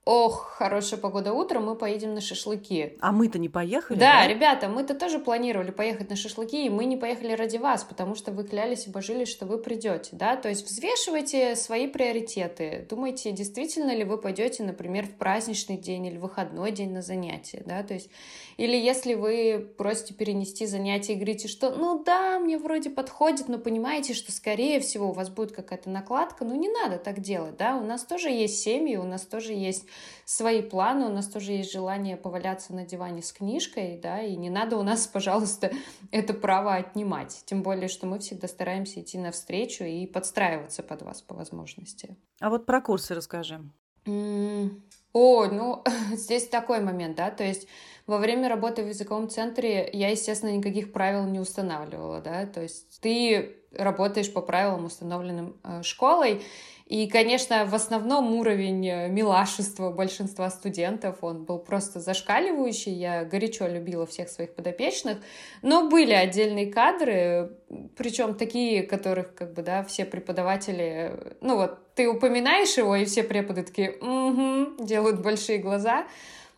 Ох, 0.05 0.55
хорошая 0.57 0.99
погода 0.99 1.31
утром, 1.31 1.63
мы 1.63 1.75
поедем 1.75 2.13
на 2.13 2.19
шашлыки. 2.19 2.97
А 2.99 3.13
мы-то 3.13 3.39
не 3.39 3.47
поехали? 3.47 3.97
Да, 3.97 4.19
да? 4.19 4.27
ребята, 4.27 4.67
мы-то 4.67 4.95
тоже 4.95 5.17
планировали 5.17 5.71
поехать 5.71 6.09
на 6.09 6.17
шашлыки, 6.17 6.65
и 6.65 6.69
мы 6.69 6.83
не 6.83 6.97
поехали 6.97 7.31
ради 7.31 7.55
вас, 7.55 7.85
потому 7.85 8.13
что 8.15 8.33
вы 8.33 8.43
клялись 8.43 8.85
и 8.85 8.89
божились, 8.89 9.29
что 9.29 9.45
вы 9.45 9.57
придете, 9.59 10.09
да? 10.11 10.35
То 10.35 10.49
есть 10.49 10.65
взвешивайте 10.65 11.55
свои 11.55 11.87
приоритеты. 11.87 12.85
Думайте, 12.89 13.31
действительно 13.31 13.95
ли 13.95 14.03
вы 14.03 14.17
пойдете, 14.17 14.63
например, 14.63 15.05
в 15.07 15.11
праздничный 15.11 15.77
день 15.77 16.07
или 16.07 16.17
выходной 16.17 16.73
день 16.73 16.91
на 16.91 17.01
занятие, 17.01 17.63
да? 17.65 17.81
То 17.83 17.93
есть, 17.93 18.09
или 18.57 18.75
если 18.75 19.13
вы 19.13 19.73
просите 19.77 20.13
перенести 20.13 20.65
занятие 20.65 21.13
и 21.13 21.15
говорите, 21.15 21.47
что, 21.47 21.71
ну 21.71 22.03
да, 22.03 22.39
мне 22.39 22.57
вроде 22.57 22.89
подходит, 22.89 23.47
но 23.47 23.57
понимаете, 23.57 24.13
что, 24.13 24.33
скорее 24.33 24.81
всего, 24.81 25.11
у 25.11 25.13
вас 25.13 25.29
будет 25.29 25.53
какая-то 25.53 25.89
накладка, 25.89 26.43
ну 26.43 26.55
не 26.55 26.67
надо 26.67 26.97
так 26.97 27.21
делать, 27.21 27.55
да? 27.55 27.77
У 27.77 27.85
нас 27.85 28.03
тоже 28.03 28.27
есть 28.29 28.59
семьи, 28.59 28.97
у 28.97 29.03
нас 29.03 29.21
тоже 29.21 29.53
есть 29.53 29.85
свои 30.25 30.61
планы, 30.61 31.05
у 31.05 31.09
нас 31.09 31.27
тоже 31.27 31.53
есть 31.53 31.71
желание 31.71 32.17
поваляться 32.17 32.73
на 32.73 32.85
диване 32.85 33.21
с 33.21 33.31
книжкой, 33.31 33.99
да, 34.01 34.21
и 34.21 34.35
не 34.35 34.49
надо 34.49 34.77
у 34.77 34.83
нас, 34.83 35.07
пожалуйста, 35.13 35.71
это 36.11 36.33
право 36.33 36.75
отнимать. 36.75 37.43
Тем 37.45 37.63
более, 37.63 37.87
что 37.87 38.05
мы 38.05 38.19
всегда 38.19 38.47
стараемся 38.47 39.01
идти 39.01 39.17
навстречу 39.17 39.83
и 39.83 40.05
подстраиваться 40.05 40.83
под 40.83 41.01
вас 41.03 41.21
по 41.21 41.35
возможности. 41.35 42.15
А 42.39 42.49
вот 42.49 42.65
про 42.65 42.81
курсы 42.81 43.15
расскажи. 43.15 43.61
О, 44.05 45.45
ну, 45.45 45.83
здесь 46.13 46.47
такой 46.47 46.81
момент, 46.81 47.15
да, 47.15 47.31
то 47.31 47.43
есть 47.43 47.67
во 48.05 48.17
время 48.17 48.49
работы 48.49 48.83
в 48.83 48.87
языковом 48.87 49.29
центре 49.29 49.89
я, 49.93 50.09
естественно, 50.09 50.51
никаких 50.51 50.91
правил 50.91 51.25
не 51.25 51.39
устанавливала, 51.39 52.21
да, 52.21 52.45
то 52.45 52.61
есть 52.61 52.99
ты 53.01 53.57
работаешь 53.71 54.31
по 54.31 54.41
правилам, 54.41 54.85
установленным 54.85 55.55
э, 55.63 55.81
школой, 55.83 56.41
и, 56.85 57.07
конечно, 57.07 57.65
в 57.65 57.73
основном 57.73 58.33
уровень 58.33 58.87
э, 58.87 59.07
милашества 59.07 59.89
большинства 59.89 60.49
студентов, 60.49 61.19
он 61.21 61.45
был 61.45 61.59
просто 61.59 61.99
зашкаливающий. 61.99 62.91
Я 62.91 63.23
горячо 63.23 63.67
любила 63.67 64.05
всех 64.05 64.29
своих 64.29 64.53
подопечных. 64.53 65.17
Но 65.61 65.89
были 65.89 66.13
отдельные 66.13 66.71
кадры, 66.71 67.51
причем 67.95 68.35
такие, 68.35 68.83
которых, 68.83 69.33
как 69.33 69.53
бы, 69.53 69.63
да, 69.63 69.83
все 69.83 70.05
преподаватели... 70.05 71.35
Ну 71.41 71.55
вот, 71.55 71.95
ты 71.95 72.07
упоминаешь 72.07 72.77
его, 72.77 72.95
и 72.95 73.05
все 73.05 73.23
преподы 73.23 73.63
такие, 73.63 73.93
угу, 73.93 74.83
делают 74.83 75.21
большие 75.21 75.59
глаза. 75.59 76.05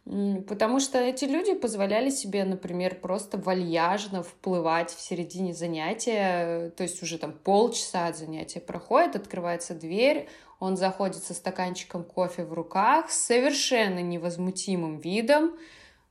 Потому 0.05 0.79
что 0.79 1.00
эти 1.00 1.25
люди 1.25 1.55
позволяли 1.55 2.12
себе, 2.12 2.45
например, 2.45 3.00
просто 3.00 3.39
вальяжно 3.39 4.21
вплывать 4.21 4.91
в 4.91 5.01
середине 5.01 5.51
занятия, 5.51 6.69
то 6.77 6.83
есть 6.83 7.01
уже 7.01 7.17
там 7.17 7.33
полчаса 7.33 8.07
от 8.07 8.15
занятия 8.15 8.59
проходит, 8.59 9.15
открывается 9.15 9.74
дверь, 9.74 10.29
он 10.59 10.77
заходит 10.77 11.24
со 11.24 11.33
стаканчиком 11.33 12.03
кофе 12.03 12.43
в 12.43 12.53
руках, 12.53 13.09
с 13.09 13.19
совершенно 13.19 14.00
невозмутимым 14.00 15.00
видом, 15.00 15.55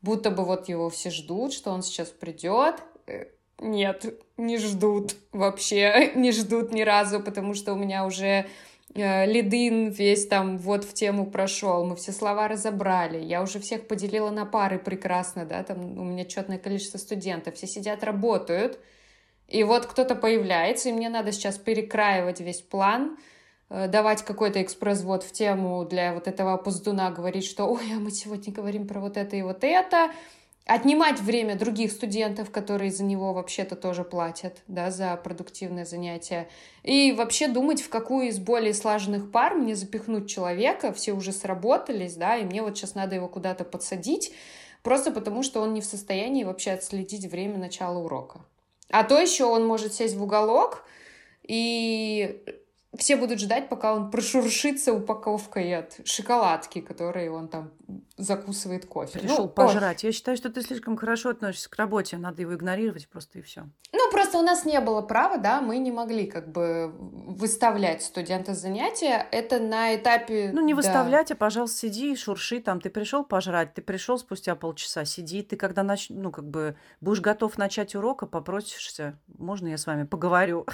будто 0.03 0.33
бы 0.33 0.45
вот 0.45 0.69
его 0.69 0.91
все 0.91 1.11
ждут, 1.11 1.53
что 1.53 1.71
он 1.71 1.85
сейчас 1.85 2.09
придет. 2.09 2.83
Э, 3.07 3.27
нет, 3.61 4.21
не 4.37 4.59
ждут 4.59 5.15
вообще, 5.31 6.13
не 6.17 6.33
ждут 6.33 6.73
ни 6.73 6.83
разу, 6.83 7.21
потому 7.21 7.55
что 7.55 7.73
у 7.73 7.77
меня 7.77 8.05
уже 8.05 8.47
Э, 8.93 9.27
Лидын 9.27 9.89
весь 9.89 10.27
там 10.27 10.59
вот 10.59 10.85
в 10.85 10.93
тему 10.95 11.27
прошел, 11.27 11.85
мы 11.85 11.97
все 11.97 12.13
слова 12.13 12.49
разобрали, 12.49 13.19
я 13.19 13.43
уже 13.43 13.59
всех 13.59 13.89
поделила 13.89 14.31
на 14.31 14.45
пары 14.45 14.79
прекрасно, 14.79 15.45
да, 15.45 15.63
там 15.63 15.99
у 15.99 16.05
меня 16.05 16.25
четное 16.25 16.59
количество 16.59 16.99
студентов, 16.99 17.55
все 17.55 17.67
сидят, 17.67 18.05
работают, 18.05 18.79
и 19.49 19.65
вот 19.65 19.87
кто-то 19.87 20.15
появляется, 20.15 20.91
и 20.91 20.93
мне 20.93 21.09
надо 21.09 21.33
сейчас 21.33 21.59
перекраивать 21.59 22.41
весь 22.41 22.61
план, 22.61 23.17
э, 23.69 23.89
давать 23.89 24.23
какой-то 24.23 24.63
экспресс-вод 24.63 25.25
в 25.25 25.33
тему 25.33 25.85
для 25.85 26.15
вот 26.15 26.29
этого 26.29 26.53
опоздуна, 26.53 27.11
говорить, 27.11 27.47
что 27.47 27.65
ой, 27.65 27.95
а 27.97 27.99
мы 27.99 28.11
сегодня 28.11 28.53
говорим 28.53 28.87
про 28.87 29.01
вот 29.01 29.17
это 29.17 29.35
и 29.35 29.43
вот 29.43 29.65
это, 29.65 30.13
отнимать 30.67 31.21
время 31.21 31.57
других 31.57 31.93
студентов, 31.93 32.51
которые 32.51 32.91
за 32.91 33.05
него 33.05 33.35
вообще-то 33.35 33.77
тоже 33.77 34.03
платят, 34.03 34.63
да, 34.67 34.91
за 34.91 35.17
продуктивное 35.17 35.85
занятие, 35.85 36.49
и 36.83 37.13
вообще 37.13 37.49
думать, 37.49 37.83
в 37.83 37.91
какую 37.91 38.29
из 38.29 38.39
более 38.39 38.73
слаженных 38.73 39.31
пар 39.31 39.55
мне 39.55 39.75
запихнуть 39.75 40.29
человека, 40.29 40.93
все 40.93 41.13
уже 41.13 41.33
сработались, 41.33 42.15
да, 42.15 42.37
и 42.37 42.45
мне 42.45 42.63
вот 42.63 42.77
сейчас 42.77 42.95
надо 42.95 43.15
его 43.15 43.29
куда-то 43.29 43.65
подсадить, 43.65 44.33
просто 44.83 45.11
потому 45.11 45.43
что 45.43 45.61
он 45.61 45.75
не 45.75 45.83
в 45.83 45.87
состоянии 45.87 46.45
вообще 46.45 46.73
отследить 46.73 47.27
время 47.27 47.59
начала 47.59 47.99
урока. 47.99 48.41
А 48.91 49.05
то 49.05 49.19
еще 49.19 49.45
он 49.45 49.67
может 49.67 49.93
сесть 49.93 50.15
в 50.15 50.23
уголок 50.23 50.85
и 51.43 52.43
все 52.99 53.17
будут 53.17 53.41
ждать, 53.41 53.69
пока 53.69 53.95
он 53.95 54.11
прошуршится 54.11 54.93
упаковкой 54.93 55.77
от 55.77 56.01
шоколадки, 56.05 56.81
которые 56.81 57.31
он 57.31 57.49
там 57.49 57.73
закусывает 58.17 58.87
кофе. 58.87 59.19
Пришел 59.19 59.45
ну, 59.45 59.49
пожрать. 59.49 60.05
Ой. 60.05 60.09
Я 60.09 60.13
считаю, 60.13 60.37
что 60.37 60.51
ты 60.51 60.63
слишком 60.63 60.97
хорошо 60.97 61.31
относишься 61.31 61.69
к 61.69 61.77
работе, 61.77 62.17
надо 62.17 62.43
его 62.43 62.55
игнорировать 62.55 63.09
просто 63.09 63.39
и 63.39 63.43
все. 63.43 63.65
Ну, 63.93 64.11
просто 64.11 64.39
у 64.39 64.43
нас 64.43 64.65
не 64.65 64.81
было 64.81 65.03
права, 65.03 65.39
да, 65.39 65.61
мы 65.61 65.79
не 65.79 65.91
могли 65.91 66.27
как 66.27 66.51
бы 66.51 66.95
выставлять 66.99 68.03
студента 68.03 68.55
занятия. 68.55 69.27
Это 69.31 69.59
на 69.59 69.95
этапе... 69.97 70.51
Ну, 70.53 70.65
не 70.65 70.73
да. 70.73 70.77
выставлять, 70.77 71.33
а, 71.33 71.35
пожалуйста, 71.35 71.79
сиди 71.79 72.13
и 72.13 72.17
шурши 72.17 72.61
там. 72.61 72.81
Ты 72.81 72.91
пришел 72.91 73.25
пожрать, 73.25 73.75
ты 73.75 73.83
пришел 73.83 74.19
спустя 74.19 74.55
полчаса, 74.55 75.05
сиди. 75.05 75.43
Ты 75.43 75.57
когда, 75.57 75.83
нач... 75.83 76.07
ну, 76.11 76.31
как 76.31 76.49
бы 76.49 76.77
будешь 77.01 77.21
готов 77.21 77.59
начать 77.59 77.95
урок, 77.95 78.23
а 78.23 78.27
попросишься, 78.27 79.19
можно 79.39 79.69
я 79.69 79.79
с 79.79 79.87
вами 79.87 80.05
поговорю? 80.05 80.67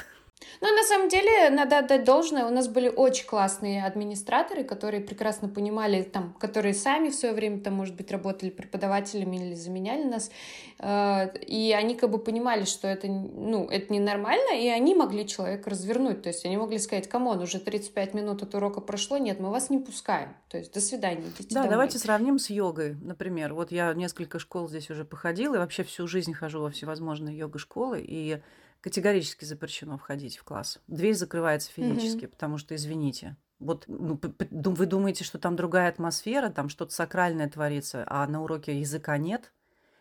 Ну, 0.60 0.74
на 0.74 0.82
самом 0.84 1.08
деле, 1.08 1.50
надо 1.50 1.78
отдать 1.78 2.04
должное, 2.04 2.46
у 2.46 2.50
нас 2.50 2.68
были 2.68 2.88
очень 2.88 3.26
классные 3.26 3.84
администраторы, 3.84 4.64
которые 4.64 5.02
прекрасно 5.02 5.48
понимали, 5.48 6.02
там, 6.02 6.34
которые 6.34 6.74
сами 6.74 7.08
в 7.10 7.14
свое 7.14 7.34
время, 7.34 7.60
там, 7.60 7.74
может 7.74 7.94
быть, 7.96 8.10
работали 8.10 8.50
преподавателями 8.50 9.36
или 9.36 9.54
заменяли 9.54 10.04
нас, 10.04 10.30
э, 10.78 11.38
и 11.46 11.72
они 11.72 11.94
как 11.94 12.10
бы 12.10 12.18
понимали, 12.18 12.64
что 12.64 12.88
это, 12.88 13.06
ну, 13.06 13.68
это 13.68 13.92
ненормально, 13.92 14.58
и 14.58 14.68
они 14.68 14.94
могли 14.94 15.26
человека 15.26 15.70
развернуть, 15.70 16.22
то 16.22 16.28
есть 16.28 16.44
они 16.44 16.56
могли 16.56 16.78
сказать, 16.78 17.08
come 17.08 17.26
on, 17.26 17.40
уже 17.40 17.58
35 17.58 18.14
минут 18.14 18.42
от 18.42 18.54
урока 18.54 18.80
прошло, 18.80 19.18
нет, 19.18 19.40
мы 19.40 19.50
вас 19.50 19.70
не 19.70 19.78
пускаем, 19.78 20.34
то 20.48 20.58
есть 20.58 20.72
до 20.72 20.80
свидания, 20.80 21.22
идите 21.22 21.54
Да, 21.54 21.62
домой. 21.62 21.70
давайте 21.70 21.98
сравним 21.98 22.38
с 22.38 22.50
йогой, 22.50 22.96
например, 23.02 23.54
вот 23.54 23.72
я 23.72 23.94
несколько 23.94 24.38
школ 24.38 24.68
здесь 24.68 24.90
уже 24.90 25.04
походила, 25.04 25.56
и 25.56 25.58
вообще 25.58 25.84
всю 25.84 26.06
жизнь 26.06 26.32
хожу 26.34 26.60
во 26.60 26.70
всевозможные 26.70 27.36
йога-школы, 27.36 28.02
и 28.06 28.40
категорически 28.80 29.44
запрещено 29.44 29.98
входить 29.98 30.38
в 30.38 30.44
класс. 30.44 30.80
Дверь 30.86 31.14
закрывается 31.14 31.70
физически, 31.72 32.24
угу. 32.24 32.32
потому 32.32 32.58
что, 32.58 32.74
извините, 32.74 33.36
вот 33.58 33.84
ну, 33.88 34.18
вы 34.50 34.86
думаете, 34.86 35.22
что 35.22 35.38
там 35.38 35.54
другая 35.54 35.88
атмосфера, 35.88 36.48
там 36.48 36.68
что-то 36.68 36.94
сакральное 36.94 37.48
творится, 37.48 38.04
а 38.06 38.26
на 38.26 38.42
уроке 38.42 38.78
языка 38.78 39.18
нет? 39.18 39.52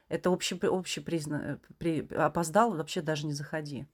Это 0.07 0.31
общий. 0.31 0.59
Э, 0.59 1.57
при, 1.77 2.07
опоздал, 2.15 2.75
вообще 2.75 3.01
даже 3.01 3.27
не 3.27 3.33
заходи. 3.33 3.85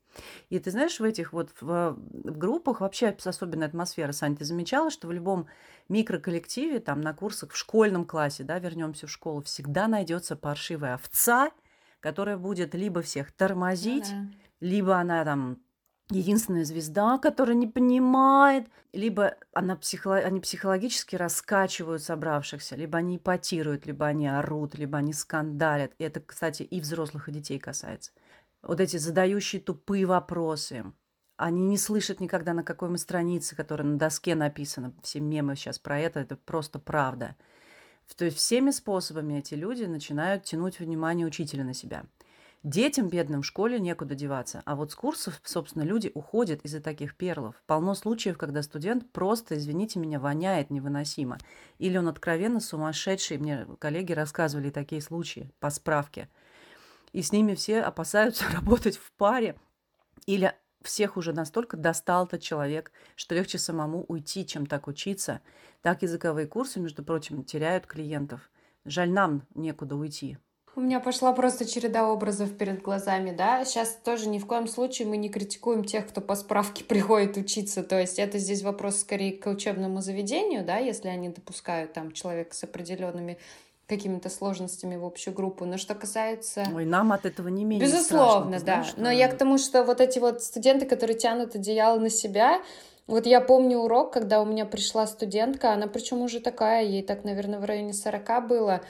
И 0.50 0.60
ты 0.60 0.72
знаешь, 0.72 1.00
в 1.00 1.04
этих 1.04 1.34
вот 1.34 1.50
в, 1.60 1.98
в 2.00 2.38
группах 2.38 2.80
вообще 2.80 3.16
особенная 3.26 3.68
атмосфера. 3.68 4.14
Саня, 4.14 4.38
ты 4.38 4.46
замечала, 4.46 4.90
что 4.92 5.08
в 5.08 5.12
любом 5.12 5.48
микроколлективе, 5.90 6.80
там 6.80 7.02
на 7.02 7.14
курсах 7.14 7.52
в 7.52 7.58
школьном 7.58 8.06
классе, 8.06 8.44
да, 8.44 8.60
вернемся 8.60 9.08
в 9.08 9.12
школу, 9.12 9.42
всегда 9.42 9.88
найдется 9.88 10.38
паршивая 10.38 10.94
овца, 10.94 11.52
которая 12.00 12.38
будет 12.38 12.76
либо 12.76 13.02
всех 13.02 13.32
тормозить, 13.34 14.10
ну, 14.12 14.30
да. 14.32 14.45
Либо 14.60 14.98
она 14.98 15.24
там 15.26 15.60
единственная 16.10 16.66
звезда, 16.66 17.18
которая 17.18 17.56
не 17.56 17.68
понимает, 17.68 18.68
либо 18.94 19.36
она 19.54 19.76
психо... 19.76 20.16
они 20.16 20.40
психологически 20.40 21.16
раскачивают 21.16 22.04
собравшихся, 22.04 22.76
либо 22.76 23.00
они 23.00 23.18
ипотируют, 23.18 23.86
либо 23.86 24.06
они 24.06 24.28
орут, 24.28 24.76
либо 24.76 24.98
они 25.00 25.14
скандалят. 25.14 25.94
И 25.98 26.04
это, 26.04 26.22
кстати, 26.22 26.64
и 26.64 26.80
взрослых, 26.80 27.28
и 27.28 27.32
детей 27.32 27.60
касается. 27.60 28.12
Вот 28.62 28.80
эти 28.80 28.98
задающие 28.98 29.62
тупые 29.62 30.06
вопросы. 30.06 30.86
Они 31.38 31.66
не 31.66 31.78
слышат 31.78 32.20
никогда, 32.20 32.54
на 32.54 32.64
какой 32.64 32.90
мы 32.90 32.98
странице, 32.98 33.56
которая 33.56 33.88
на 33.88 33.98
доске 33.98 34.36
написана. 34.36 34.94
Все 35.04 35.20
мемы 35.20 35.56
сейчас 35.56 35.80
про 35.80 36.00
это, 36.00 36.20
это 36.20 36.38
просто 36.38 36.80
правда. 36.80 37.36
То 38.16 38.26
есть 38.26 38.38
всеми 38.38 38.70
способами 38.70 39.40
эти 39.40 39.56
люди 39.56 39.84
начинают 39.84 40.44
тянуть 40.44 40.80
внимание 40.80 41.26
учителя 41.26 41.64
на 41.64 41.74
себя– 41.74 42.06
Детям 42.66 43.10
бедным 43.10 43.44
в 43.44 43.46
школе 43.46 43.80
некуда 43.80 44.16
деваться, 44.16 44.64
а 44.66 44.76
вот 44.76 44.92
с 44.92 44.96
курсов, 44.96 45.40
собственно, 45.44 45.84
люди 45.84 46.10
уходят 46.16 46.62
из-за 46.66 46.82
таких 46.82 47.16
перлов. 47.16 47.54
Полно 47.68 47.94
случаев, 47.94 48.40
когда 48.40 48.64
студент 48.64 49.12
просто, 49.12 49.56
извините 49.56 50.00
меня, 50.00 50.20
воняет 50.20 50.72
невыносимо. 50.72 51.38
Или 51.78 52.00
он 52.00 52.08
откровенно 52.08 52.60
сумасшедший. 52.60 53.38
Мне 53.38 53.68
коллеги 53.78 54.14
рассказывали 54.14 54.72
такие 54.72 55.00
случаи 55.04 55.52
по 55.60 55.70
справке. 55.70 56.28
И 57.14 57.22
с 57.22 57.32
ними 57.32 57.54
все 57.54 57.82
опасаются 57.82 58.46
работать 58.52 58.98
в 58.98 59.12
паре. 59.12 59.56
Или 60.26 60.52
всех 60.82 61.18
уже 61.18 61.34
настолько 61.34 61.78
достал 61.78 62.26
этот 62.26 62.42
человек, 62.42 62.92
что 63.16 63.36
легче 63.36 63.60
самому 63.60 64.06
уйти, 64.08 64.44
чем 64.44 64.66
так 64.66 64.88
учиться. 64.88 65.42
Так 65.84 66.02
языковые 66.02 66.48
курсы, 66.48 66.80
между 66.80 67.04
прочим, 67.04 67.44
теряют 67.44 67.86
клиентов. 67.86 68.50
Жаль, 68.86 69.12
нам 69.12 69.44
некуда 69.54 69.96
уйти. 69.96 70.40
У 70.78 70.82
меня 70.82 71.00
пошла 71.00 71.32
просто 71.32 71.66
череда 71.66 72.10
образов 72.10 72.58
перед 72.58 72.82
глазами, 72.82 73.32
да. 73.32 73.64
Сейчас 73.64 73.98
тоже 74.04 74.28
ни 74.28 74.40
в 74.40 74.46
коем 74.46 74.68
случае 74.68 75.08
мы 75.08 75.16
не 75.16 75.30
критикуем 75.30 75.86
тех, 75.86 76.08
кто 76.08 76.20
по 76.20 76.36
справке 76.36 76.84
приходит 76.88 77.38
учиться. 77.38 77.82
То 77.82 78.00
есть 78.00 78.20
это 78.20 78.40
здесь 78.40 78.62
вопрос 78.62 78.98
скорее 78.98 79.32
к 79.32 79.48
учебному 79.48 80.02
заведению, 80.02 80.66
да, 80.66 80.78
если 80.78 81.08
они 81.08 81.30
допускают 81.30 81.94
там 81.94 82.12
человека 82.12 82.54
с 82.54 82.64
определенными 82.64 83.38
какими-то 83.88 84.30
сложностями 84.30 84.96
в 84.96 85.06
общую 85.06 85.34
группу. 85.34 85.64
Но 85.66 85.78
что 85.78 85.96
касается... 85.96 86.66
Ой, 86.74 86.86
нам 86.86 87.12
от 87.14 87.26
этого 87.26 87.48
не 87.50 87.64
менее 87.64 87.88
Безусловно, 87.88 88.60
страшно, 88.60 88.66
да. 88.66 88.74
Знаешь. 88.82 88.94
Но 88.98 89.12
я 89.12 89.30
к 89.30 89.38
тому, 89.38 89.58
что 89.58 89.84
вот 89.84 90.02
эти 90.02 90.20
вот 90.20 90.42
студенты, 90.42 90.86
которые 90.86 91.18
тянут 91.18 91.56
одеяло 91.56 92.00
на 92.00 92.10
себя, 92.10 92.62
вот 93.08 93.28
я 93.28 93.40
помню 93.42 93.78
урок, 93.78 94.12
когда 94.12 94.42
у 94.42 94.46
меня 94.46 94.66
пришла 94.66 95.06
студентка, 95.06 95.72
она 95.72 95.88
причем 95.88 96.22
уже 96.22 96.40
такая, 96.40 96.84
ей 96.84 97.04
так, 97.04 97.24
наверное, 97.24 97.60
в 97.60 97.66
районе 97.66 97.94
40 97.94 98.48
было, 98.48 98.82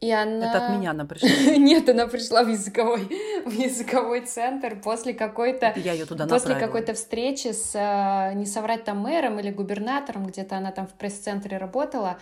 и 0.00 0.10
она... 0.10 0.50
Это 0.50 0.66
от 0.66 0.76
меня 0.76 0.92
она 0.92 1.04
пришла? 1.04 1.28
Нет, 1.56 1.88
она 1.88 2.06
пришла 2.06 2.42
в 2.42 2.48
языковой, 2.48 3.08
в 3.44 3.52
языковой 3.52 4.22
центр 4.22 4.80
после 4.80 5.12
какой-то... 5.12 5.74
Я 5.76 5.92
ее 5.92 6.06
туда 6.06 6.26
После 6.26 6.54
какой-то 6.54 6.94
встречи 6.94 7.52
с, 7.52 7.72
э, 7.74 8.34
не 8.34 8.46
соврать 8.46 8.84
там, 8.84 8.98
мэром 8.98 9.38
или 9.40 9.50
губернатором, 9.50 10.26
где-то 10.26 10.56
она 10.56 10.72
там 10.72 10.86
в 10.86 10.92
пресс-центре 10.94 11.58
работала. 11.58 12.18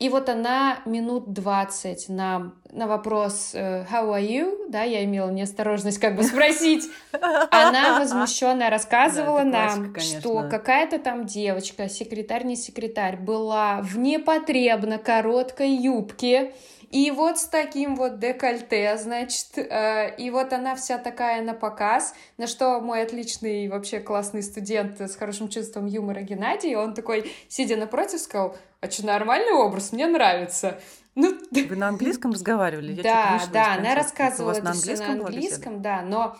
И 0.00 0.08
вот 0.08 0.28
она 0.28 0.78
минут 0.84 1.32
20 1.32 2.08
на, 2.08 2.54
на 2.72 2.88
вопрос 2.88 3.52
э, 3.54 3.84
«How 3.84 4.10
are 4.10 4.20
you?» 4.20 4.68
Да, 4.68 4.82
я 4.82 5.04
имела 5.04 5.30
неосторожность 5.30 5.98
как 5.98 6.16
бы 6.16 6.24
спросить. 6.24 6.90
Она 7.52 8.00
возмущенно 8.00 8.68
рассказывала 8.68 9.44
да, 9.44 9.44
нам, 9.44 9.92
классика, 9.92 10.20
что 10.20 10.48
какая-то 10.50 10.98
там 10.98 11.24
девочка, 11.24 11.88
секретарь, 11.88 12.44
не 12.44 12.56
секретарь, 12.56 13.16
была 13.16 13.80
в 13.80 13.96
непотребно 13.96 14.98
короткой 14.98 15.70
юбке, 15.70 16.52
и 16.92 17.10
вот 17.10 17.38
с 17.38 17.46
таким 17.46 17.96
вот 17.96 18.18
декольте, 18.18 18.98
значит, 18.98 19.56
э, 19.56 20.14
и 20.16 20.30
вот 20.30 20.52
она 20.52 20.76
вся 20.76 20.98
такая 20.98 21.42
на 21.42 21.54
показ, 21.54 22.14
на 22.36 22.46
что 22.46 22.80
мой 22.80 23.02
отличный 23.02 23.68
вообще 23.68 23.98
классный 23.98 24.42
студент 24.42 25.00
с 25.00 25.16
хорошим 25.16 25.48
чувством 25.48 25.86
юмора 25.86 26.20
Геннадий, 26.20 26.76
он 26.76 26.92
такой, 26.92 27.32
сидя 27.48 27.76
напротив, 27.76 28.20
сказал, 28.20 28.56
а 28.82 28.90
что, 28.90 29.06
нормальный 29.06 29.54
образ, 29.54 29.92
мне 29.92 30.06
нравится. 30.06 30.80
Ну, 31.14 31.34
Вы 31.50 31.76
на 31.76 31.88
английском 31.88 32.32
разговаривали? 32.32 32.92
Я 32.92 33.02
да, 33.02 33.40
да, 33.50 33.74
она 33.74 33.94
рассказывала 33.94 34.52
это 34.52 34.62
на 34.62 34.72
все 34.74 34.96
на 34.96 35.12
английском, 35.12 35.80
да, 35.80 36.02
но 36.02 36.36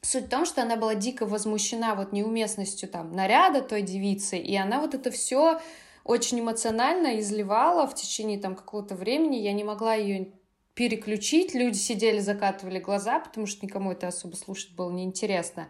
Суть 0.00 0.26
в 0.26 0.28
том, 0.28 0.46
что 0.46 0.62
она 0.62 0.76
была 0.76 0.94
дико 0.94 1.26
возмущена 1.26 1.96
вот 1.96 2.12
неуместностью 2.12 2.88
там 2.88 3.12
наряда 3.12 3.62
той 3.62 3.82
девицы, 3.82 4.38
и 4.38 4.56
она 4.56 4.80
вот 4.80 4.94
это 4.94 5.10
все 5.10 5.60
очень 6.04 6.40
эмоционально 6.40 7.18
изливала 7.20 7.86
в 7.86 7.94
течение 7.94 8.38
там 8.38 8.54
какого-то 8.54 8.94
времени. 8.94 9.36
Я 9.36 9.52
не 9.52 9.64
могла 9.64 9.94
ее 9.94 10.32
переключить. 10.74 11.54
Люди 11.54 11.76
сидели, 11.76 12.20
закатывали 12.20 12.78
глаза, 12.78 13.18
потому 13.20 13.46
что 13.46 13.66
никому 13.66 13.92
это 13.92 14.08
особо 14.08 14.36
слушать 14.36 14.74
было 14.74 14.90
неинтересно. 14.90 15.68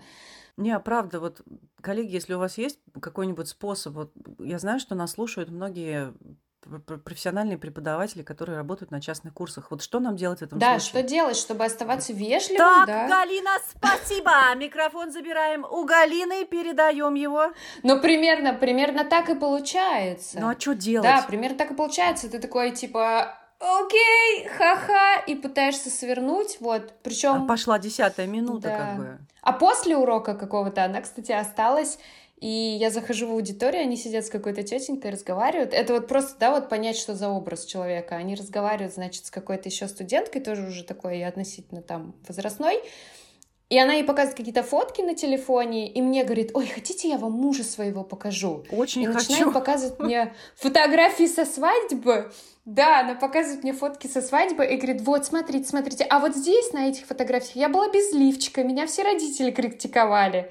Не, 0.56 0.72
а 0.72 0.80
правда, 0.80 1.20
вот, 1.20 1.40
коллеги, 1.80 2.12
если 2.12 2.34
у 2.34 2.38
вас 2.38 2.58
есть 2.58 2.80
какой-нибудь 3.00 3.48
способ, 3.48 3.94
вот, 3.94 4.12
я 4.40 4.58
знаю, 4.58 4.80
что 4.80 4.96
нас 4.96 5.12
слушают 5.12 5.50
многие 5.50 6.12
профессиональные 7.04 7.58
преподаватели, 7.58 8.22
которые 8.22 8.56
работают 8.56 8.90
на 8.90 9.00
частных 9.00 9.32
курсах. 9.32 9.70
Вот 9.70 9.82
что 9.82 10.00
нам 10.00 10.16
делать 10.16 10.40
в 10.40 10.42
этом 10.42 10.58
да, 10.58 10.78
случае? 10.78 10.92
Да, 10.92 10.98
что 10.98 11.08
делать, 11.08 11.36
чтобы 11.36 11.64
оставаться 11.64 12.12
вежливым? 12.12 12.58
Так, 12.58 12.86
да? 12.86 13.08
Галина, 13.08 13.50
спасибо! 13.70 14.54
Микрофон 14.56 15.12
забираем 15.12 15.64
у 15.64 15.84
Галины, 15.84 16.44
передаем 16.44 17.14
его. 17.14 17.52
Ну, 17.82 18.00
примерно, 18.00 18.52
примерно 18.54 19.04
так 19.04 19.30
и 19.30 19.34
получается. 19.34 20.40
Ну, 20.40 20.48
а 20.48 20.58
что 20.58 20.74
делать? 20.74 21.08
Да, 21.08 21.22
примерно 21.22 21.56
так 21.56 21.70
и 21.70 21.74
получается. 21.74 22.28
Ты 22.28 22.38
такой, 22.38 22.72
типа, 22.72 23.38
окей, 23.58 24.48
ха-ха, 24.56 25.20
и 25.26 25.34
пытаешься 25.34 25.90
свернуть, 25.90 26.58
вот, 26.60 26.94
причем... 27.02 27.44
А 27.44 27.46
пошла 27.46 27.78
десятая 27.78 28.26
минута, 28.26 28.68
да. 28.68 28.76
как 28.76 28.96
бы. 28.96 29.18
А 29.42 29.52
после 29.52 29.96
урока 29.96 30.34
какого-то 30.34 30.84
она, 30.84 31.00
кстати, 31.00 31.32
осталась 31.32 31.98
и 32.40 32.76
я 32.80 32.90
захожу 32.90 33.26
в 33.26 33.32
аудиторию, 33.32 33.82
они 33.82 33.96
сидят 33.96 34.24
с 34.24 34.30
какой-то 34.30 34.62
тетенькой, 34.62 35.10
разговаривают. 35.10 35.74
Это 35.74 35.92
вот 35.92 36.06
просто, 36.06 36.38
да, 36.38 36.52
вот 36.52 36.68
понять, 36.68 36.96
что 36.96 37.14
за 37.14 37.28
образ 37.28 37.64
человека. 37.64 38.14
Они 38.16 38.36
разговаривают, 38.36 38.94
значит, 38.94 39.26
с 39.26 39.30
какой-то 39.30 39.68
еще 39.68 39.88
студенткой, 39.88 40.40
тоже 40.40 40.68
уже 40.68 40.84
такой 40.84 41.24
относительно 41.24 41.82
там 41.82 42.14
возрастной. 42.28 42.80
И 43.70 43.78
она 43.78 43.94
ей 43.94 44.04
показывает 44.04 44.36
какие-то 44.36 44.62
фотки 44.62 45.02
на 45.02 45.14
телефоне, 45.14 45.92
и 45.92 46.00
мне 46.00 46.24
говорит, 46.24 46.52
ой, 46.54 46.66
хотите, 46.66 47.08
я 47.08 47.18
вам 47.18 47.32
мужа 47.32 47.64
своего 47.64 48.02
покажу? 48.02 48.64
Очень 48.70 49.02
и 49.02 49.06
хочу. 49.06 49.18
начинает 49.18 49.52
показывать 49.52 49.98
мне 49.98 50.32
фотографии 50.56 51.26
со 51.26 51.44
свадьбы. 51.44 52.32
Да, 52.64 53.00
она 53.00 53.14
показывает 53.14 53.64
мне 53.64 53.72
фотки 53.72 54.06
со 54.06 54.22
свадьбы 54.22 54.64
и 54.64 54.76
говорит, 54.76 55.02
вот, 55.02 55.26
смотрите, 55.26 55.68
смотрите, 55.68 56.04
а 56.04 56.18
вот 56.18 56.36
здесь, 56.36 56.72
на 56.72 56.88
этих 56.88 57.04
фотографиях, 57.06 57.56
я 57.56 57.68
была 57.68 57.90
без 57.90 58.12
лифчика, 58.12 58.62
меня 58.62 58.86
все 58.86 59.02
родители 59.02 59.50
критиковали. 59.50 60.50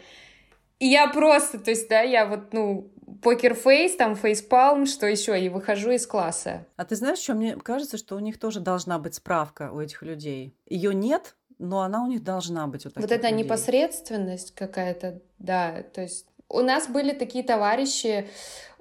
И 0.79 0.87
я 0.87 1.07
просто, 1.07 1.59
то 1.59 1.71
есть, 1.71 1.89
да, 1.89 2.01
я 2.01 2.25
вот, 2.25 2.53
ну, 2.53 2.91
покер-фейс, 3.21 3.95
там, 3.95 4.15
фейспалм, 4.15 4.85
что 4.85 5.07
еще, 5.07 5.39
и 5.39 5.49
выхожу 5.49 5.91
из 5.91 6.05
класса. 6.05 6.65
А 6.75 6.85
ты 6.85 6.95
знаешь, 6.95 7.19
что 7.19 7.33
мне 7.33 7.55
кажется, 7.55 7.97
что 7.97 8.15
у 8.15 8.19
них 8.19 8.39
тоже 8.39 8.59
должна 8.59 8.99
быть 8.99 9.15
справка 9.15 9.71
у 9.71 9.79
этих 9.79 10.03
людей. 10.03 10.55
Ее 10.67 10.93
нет, 10.93 11.35
но 11.57 11.81
она 11.81 12.03
у 12.03 12.07
них 12.07 12.23
должна 12.23 12.67
быть 12.67 12.85
у 12.85 12.89
Вот 12.95 13.11
эта 13.11 13.29
людей. 13.29 13.43
непосредственность 13.43 14.53
какая-то, 14.53 15.21
да, 15.39 15.83
то 15.93 16.01
есть 16.01 16.27
у 16.49 16.61
нас 16.61 16.87
были 16.87 17.11
такие 17.11 17.43
товарищи, 17.43 18.27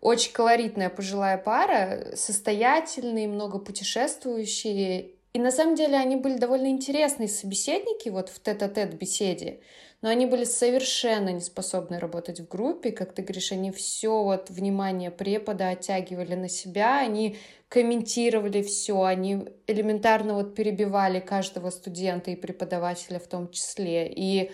очень 0.00 0.32
колоритная 0.32 0.90
пожилая 0.90 1.38
пара, 1.38 2.14
состоятельные, 2.14 3.28
много 3.28 3.58
путешествующие, 3.58 5.12
и 5.32 5.38
на 5.38 5.50
самом 5.50 5.74
деле 5.74 5.96
они 5.96 6.16
были 6.16 6.38
довольно 6.38 6.68
интересные 6.68 7.28
собеседники 7.28 8.08
вот 8.08 8.28
в 8.28 8.40
тет-а-тет 8.40 8.94
беседе 8.94 9.60
но 10.06 10.12
они 10.12 10.26
были 10.26 10.44
совершенно 10.44 11.30
не 11.30 11.40
способны 11.40 11.98
работать 11.98 12.38
в 12.38 12.46
группе, 12.46 12.92
как 12.92 13.12
ты 13.12 13.22
говоришь, 13.22 13.50
они 13.50 13.72
все 13.72 14.22
вот 14.22 14.50
внимание 14.50 15.10
препода 15.10 15.70
оттягивали 15.70 16.36
на 16.36 16.48
себя, 16.48 17.00
они 17.00 17.38
комментировали 17.68 18.62
все, 18.62 19.02
они 19.02 19.48
элементарно 19.66 20.34
вот 20.34 20.54
перебивали 20.54 21.18
каждого 21.18 21.70
студента 21.70 22.30
и 22.30 22.36
преподавателя 22.36 23.18
в 23.18 23.26
том 23.26 23.50
числе. 23.50 24.06
И 24.06 24.52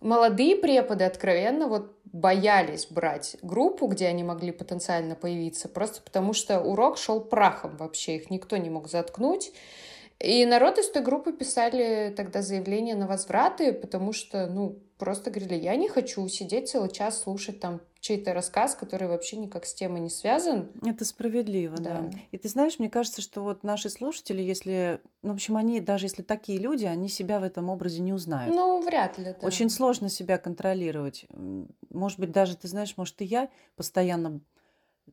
молодые 0.00 0.56
преподы 0.56 1.04
откровенно 1.04 1.66
вот 1.66 1.94
боялись 2.06 2.86
брать 2.86 3.36
группу, 3.42 3.88
где 3.88 4.06
они 4.06 4.24
могли 4.24 4.52
потенциально 4.52 5.14
появиться, 5.14 5.68
просто 5.68 6.00
потому 6.00 6.32
что 6.32 6.60
урок 6.60 6.96
шел 6.96 7.20
прахом 7.20 7.76
вообще, 7.76 8.16
их 8.16 8.30
никто 8.30 8.56
не 8.56 8.70
мог 8.70 8.88
заткнуть. 8.88 9.52
И 10.20 10.46
народ 10.46 10.78
из 10.78 10.90
той 10.90 11.02
группы 11.02 11.32
писали 11.32 12.12
тогда 12.16 12.40
заявление 12.40 12.94
на 12.94 13.06
возвраты, 13.06 13.72
потому 13.72 14.12
что, 14.12 14.46
ну, 14.46 14.78
просто 14.98 15.30
говорили, 15.30 15.54
я 15.54 15.76
не 15.76 15.88
хочу 15.88 16.26
сидеть 16.28 16.70
целый 16.70 16.90
час 16.90 17.22
слушать 17.22 17.60
там 17.60 17.80
чей-то 18.00 18.32
рассказ, 18.32 18.74
который 18.74 19.08
вообще 19.08 19.36
никак 19.36 19.66
с 19.66 19.74
темой 19.74 20.00
не 20.00 20.10
связан. 20.10 20.70
Это 20.86 21.04
справедливо, 21.04 21.76
да. 21.78 22.00
Да. 22.00 22.18
И 22.32 22.38
ты 22.38 22.48
знаешь, 22.48 22.78
мне 22.78 22.90
кажется, 22.90 23.22
что 23.22 23.42
вот 23.42 23.64
наши 23.64 23.90
слушатели, 23.90 24.42
если, 24.42 25.00
ну, 25.22 25.32
в 25.32 25.34
общем, 25.34 25.56
они, 25.56 25.80
даже 25.80 26.06
если 26.06 26.22
такие 26.22 26.58
люди, 26.58 26.84
они 26.84 27.08
себя 27.08 27.40
в 27.40 27.42
этом 27.42 27.70
образе 27.70 28.00
не 28.00 28.12
узнают. 28.12 28.54
Ну, 28.54 28.80
вряд 28.82 29.18
ли, 29.18 29.24
да. 29.24 29.46
Очень 29.46 29.70
сложно 29.70 30.08
себя 30.08 30.38
контролировать. 30.38 31.26
Может 31.90 32.20
быть, 32.20 32.30
даже, 32.30 32.56
ты 32.56 32.68
знаешь, 32.68 32.94
может, 32.96 33.20
и 33.20 33.24
я 33.24 33.48
постоянно 33.76 34.40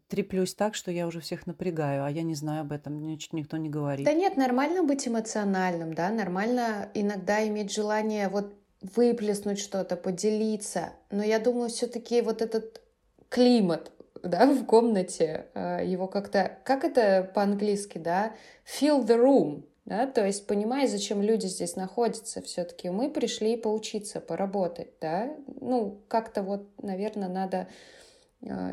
треплюсь 0.07 0.53
так, 0.53 0.75
что 0.75 0.91
я 0.91 1.07
уже 1.07 1.19
всех 1.19 1.47
напрягаю, 1.47 2.03
а 2.03 2.11
я 2.11 2.21
не 2.21 2.35
знаю 2.35 2.61
об 2.61 2.71
этом, 2.71 2.93
мне 2.93 3.17
никто 3.31 3.57
не 3.57 3.69
говорит. 3.69 4.05
Да 4.05 4.13
нет, 4.13 4.37
нормально 4.37 4.83
быть 4.83 5.07
эмоциональным, 5.07 5.93
да, 5.93 6.09
нормально 6.09 6.89
иногда 6.93 7.47
иметь 7.47 7.73
желание 7.73 8.29
вот 8.29 8.53
выплеснуть 8.81 9.59
что-то, 9.59 9.95
поделиться. 9.95 10.93
Но 11.11 11.23
я 11.23 11.39
думаю, 11.39 11.69
все-таки 11.69 12.21
вот 12.21 12.41
этот 12.41 12.81
климат, 13.29 13.91
да, 14.23 14.45
в 14.53 14.65
комнате, 14.65 15.47
э, 15.53 15.85
его 15.85 16.07
как-то, 16.07 16.57
как 16.63 16.83
это 16.83 17.29
по-английски, 17.33 17.97
да, 17.97 18.33
feel 18.65 19.05
the 19.05 19.17
room, 19.17 19.63
да, 19.85 20.07
то 20.07 20.25
есть 20.25 20.45
понимая, 20.47 20.87
зачем 20.87 21.21
люди 21.21 21.47
здесь 21.47 21.75
находятся 21.75 22.41
все-таки. 22.41 22.89
Мы 22.89 23.09
пришли 23.09 23.57
поучиться, 23.57 24.19
поработать, 24.19 24.93
да, 24.99 25.35
ну, 25.59 26.01
как-то 26.07 26.43
вот, 26.43 26.67
наверное, 26.81 27.29
надо 27.29 27.67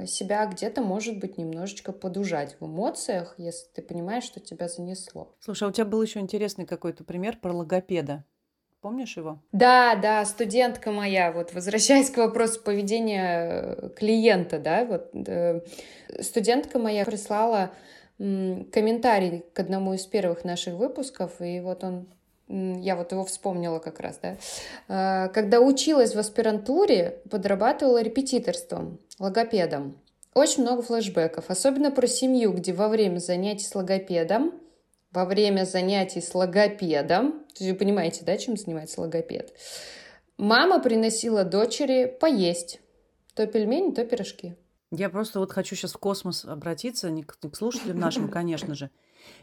себя 0.07 0.47
где-то, 0.47 0.81
может 0.81 1.19
быть, 1.19 1.37
немножечко 1.37 1.93
подужать 1.93 2.57
в 2.59 2.67
эмоциях, 2.67 3.35
если 3.37 3.67
ты 3.75 3.83
понимаешь, 3.83 4.25
что 4.25 4.41
тебя 4.41 4.69
занесло. 4.69 5.35
Слушай, 5.41 5.65
а 5.65 5.69
у 5.69 5.73
тебя 5.73 5.85
был 5.85 6.03
еще 6.03 6.21
интересный 6.21 6.65
какой-то 6.67 7.05
пример 7.05 7.37
про 7.41 7.53
логопеда. 7.53 8.25
Помнишь 8.81 9.17
его? 9.17 9.43
Да, 9.51 9.97
да, 9.97 10.25
студентка 10.25 10.93
моя, 10.93 11.33
вот 11.33 11.53
возвращаясь 11.53 12.11
к 12.11 12.17
вопросу 12.17 12.61
поведения 12.63 13.75
э, 13.77 13.91
клиента, 13.97 14.59
да, 14.61 14.85
вот 14.85 15.11
э, 15.13 15.63
студентка 16.21 16.79
моя 16.79 17.05
прислала 17.05 17.73
м, 18.21 18.65
комментарий 18.73 19.45
к 19.53 19.59
одному 19.59 19.95
из 19.95 20.07
первых 20.07 20.45
наших 20.45 20.75
выпусков, 20.75 21.41
и 21.41 21.59
вот 21.59 21.83
он, 21.83 22.07
я 22.47 22.95
вот 22.95 23.11
его 23.11 23.25
вспомнила 23.25 23.81
как 23.81 23.99
раз, 23.99 24.21
да. 24.23 24.37
Э, 24.87 25.29
Когда 25.31 25.61
училась 25.61 26.15
в 26.15 26.19
аспирантуре, 26.19 27.21
подрабатывала 27.29 28.01
репетиторством, 28.01 29.01
логопедом. 29.19 29.99
Очень 30.35 30.63
много 30.63 30.83
флешбеков, 30.83 31.51
особенно 31.51 31.91
про 31.91 32.07
семью, 32.07 32.53
где 32.53 32.73
во 32.73 32.89
время 32.89 33.19
занятий 33.19 33.65
с 33.65 33.75
логопедом 33.75 34.53
во 35.11 35.25
время 35.25 35.65
занятий 35.65 36.21
с 36.21 36.35
логопедом, 36.35 37.47
вы 37.59 37.75
понимаете, 37.75 38.25
да, 38.25 38.37
чем 38.37 38.57
занимается 38.57 39.01
логопед, 39.01 39.55
мама 40.37 40.81
приносила 40.81 41.45
дочери 41.45 42.07
поесть. 42.21 42.81
То 43.35 43.47
пельмени, 43.47 43.95
то 43.95 44.05
пирожки. 44.05 44.57
Я 44.91 45.11
просто 45.11 45.39
вот 45.39 45.53
хочу 45.53 45.77
сейчас 45.77 45.93
в 45.93 45.99
космос 45.99 46.45
обратиться, 46.45 47.11
не 47.11 47.23
к, 47.23 47.39
не 47.43 47.51
к 47.51 47.57
слушателям 47.57 48.01
нашим, 48.01 48.29
конечно 48.29 48.75
же. 48.75 48.91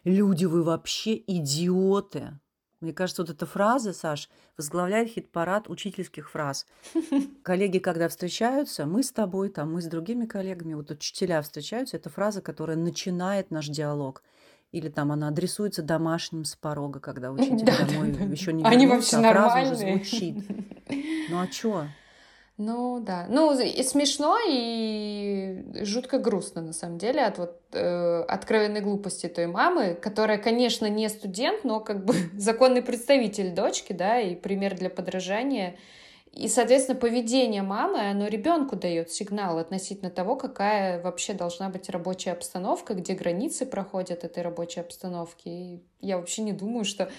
Люди, 0.04 0.46
вы 0.46 0.64
вообще 0.64 1.16
идиоты. 1.16 2.40
Мне 2.86 2.94
кажется, 2.94 3.24
вот 3.24 3.32
эта 3.32 3.48
фраза, 3.48 3.94
Саш, 3.94 4.30
возглавляет 4.58 5.10
хит-парад 5.10 5.72
учительских 5.72 6.30
фраз. 6.30 6.68
Коллеги, 7.42 7.80
когда 7.80 8.08
встречаются, 8.08 8.86
мы 8.86 9.02
с 9.02 9.12
тобой, 9.12 9.50
там, 9.50 9.74
мы 9.74 9.82
с 9.82 9.86
другими 9.86 10.28
коллегами, 10.28 10.76
вот 10.76 10.92
учителя 10.92 11.42
встречаются, 11.42 11.98
это 11.98 12.12
фраза, 12.12 12.44
которая 12.44 12.78
начинает 12.78 13.50
наш 13.50 13.70
диалог. 13.70 14.22
Или 14.72 14.90
там 14.90 15.12
она 15.12 15.30
адресуется 15.30 15.82
домашним 15.82 16.46
с 16.46 16.56
порога, 16.56 17.00
когда 17.00 17.32
учитель 17.32 17.66
Да, 17.66 17.88
домой 17.88 18.12
да, 18.12 18.20
да. 18.20 18.26
еще 18.26 18.54
не 18.54 18.64
Они 18.64 18.86
вернулся, 18.86 19.16
вообще 19.16 19.30
а 19.30 19.34
фраза 19.34 19.62
уже 19.74 19.76
звучит. 19.78 20.46
Ну 21.32 21.40
а 21.42 21.48
чё? 21.48 21.88
Ну 22.58 23.02
да, 23.02 23.26
ну 23.28 23.60
и 23.60 23.84
смешно 23.84 24.38
и 24.48 25.62
жутко 25.82 26.20
грустно 26.20 26.62
на 26.62 26.72
самом 26.72 26.98
деле 26.98 27.22
от 27.26 27.38
вот 27.38 27.60
э, 27.74 28.24
откровенной 28.30 28.80
глупости 28.80 29.28
той 29.28 29.48
мамы, 29.48 29.94
которая, 29.94 30.38
конечно, 30.38 30.86
не 30.86 31.10
студент, 31.10 31.66
но 31.66 31.82
как 31.82 32.06
бы 32.06 32.14
законный 32.38 32.82
представитель 32.82 33.54
дочки, 33.54 33.92
да, 33.92 34.22
и 34.22 34.36
пример 34.36 34.76
для 34.76 34.90
подражания. 34.90 35.76
И, 36.36 36.50
соответственно, 36.50 37.00
поведение 37.00 37.62
мамы, 37.64 38.10
оно 38.10 38.28
ребенку 38.28 38.76
дает 38.76 39.10
сигнал 39.10 39.58
относительно 39.58 40.12
того, 40.12 40.36
какая 40.36 41.02
вообще 41.02 41.34
должна 41.34 41.70
быть 41.70 41.90
рабочая 41.90 42.34
обстановка, 42.34 42.94
где 42.94 43.14
границы 43.14 43.66
проходят 43.66 44.26
этой 44.26 44.44
рабочей 44.44 44.82
обстановки. 44.82 45.48
И 45.48 45.84
я 46.02 46.18
вообще 46.18 46.42
не 46.42 46.52
думаю, 46.52 46.84
что 46.84 47.10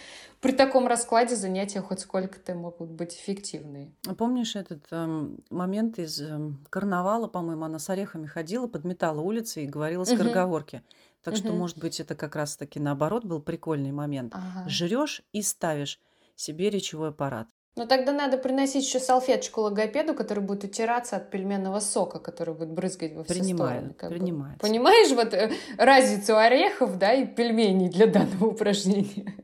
при 0.42 0.52
таком 0.52 0.86
раскладе 0.86 1.34
занятия 1.34 1.80
хоть 1.80 2.00
сколько-то 2.00 2.54
могут 2.54 2.90
быть 2.90 3.14
эффективные. 3.14 3.90
А 4.06 4.14
Помнишь 4.14 4.54
этот 4.54 4.84
эм, 4.90 5.38
момент 5.48 5.98
из 5.98 6.20
эм, 6.20 6.66
карнавала, 6.68 7.26
по-моему, 7.26 7.64
она 7.64 7.78
с 7.78 7.88
орехами 7.88 8.26
ходила, 8.26 8.66
подметала 8.66 9.22
улицы 9.22 9.64
и 9.64 9.66
говорила 9.66 10.04
скороговорки. 10.04 10.82
Так 11.22 11.36
что, 11.36 11.48
Мгм. 11.48 11.58
может 11.58 11.78
быть, 11.78 12.00
это 12.00 12.14
как 12.14 12.36
раз-таки 12.36 12.78
наоборот 12.78 13.24
был 13.24 13.40
прикольный 13.40 13.92
момент. 13.92 14.34
Ага. 14.34 14.68
Жрешь 14.68 15.22
и 15.32 15.40
ставишь 15.40 16.00
себе 16.36 16.68
речевой 16.68 17.08
аппарат. 17.08 17.48
Но 17.76 17.86
тогда 17.86 18.12
надо 18.12 18.38
приносить 18.38 18.86
еще 18.86 18.98
салфеточку 18.98 19.60
логопеду, 19.60 20.14
который 20.14 20.42
будет 20.42 20.64
утираться 20.64 21.16
от 21.16 21.30
пельменного 21.30 21.80
сока, 21.80 22.18
который 22.18 22.54
будет 22.54 22.70
брызгать 22.70 23.14
во 23.14 23.22
все 23.22 23.34
Принимаю, 23.34 23.92
стороны. 23.92 24.14
бы. 24.14 24.18
принимается. 24.18 24.58
Понимаешь 24.66 25.12
вот 25.12 25.34
э, 25.34 25.52
разницу 25.76 26.38
орехов, 26.38 26.98
да, 26.98 27.12
и 27.12 27.26
пельменей 27.26 27.90
для 27.90 28.06
данного 28.06 28.46
упражнения? 28.52 29.34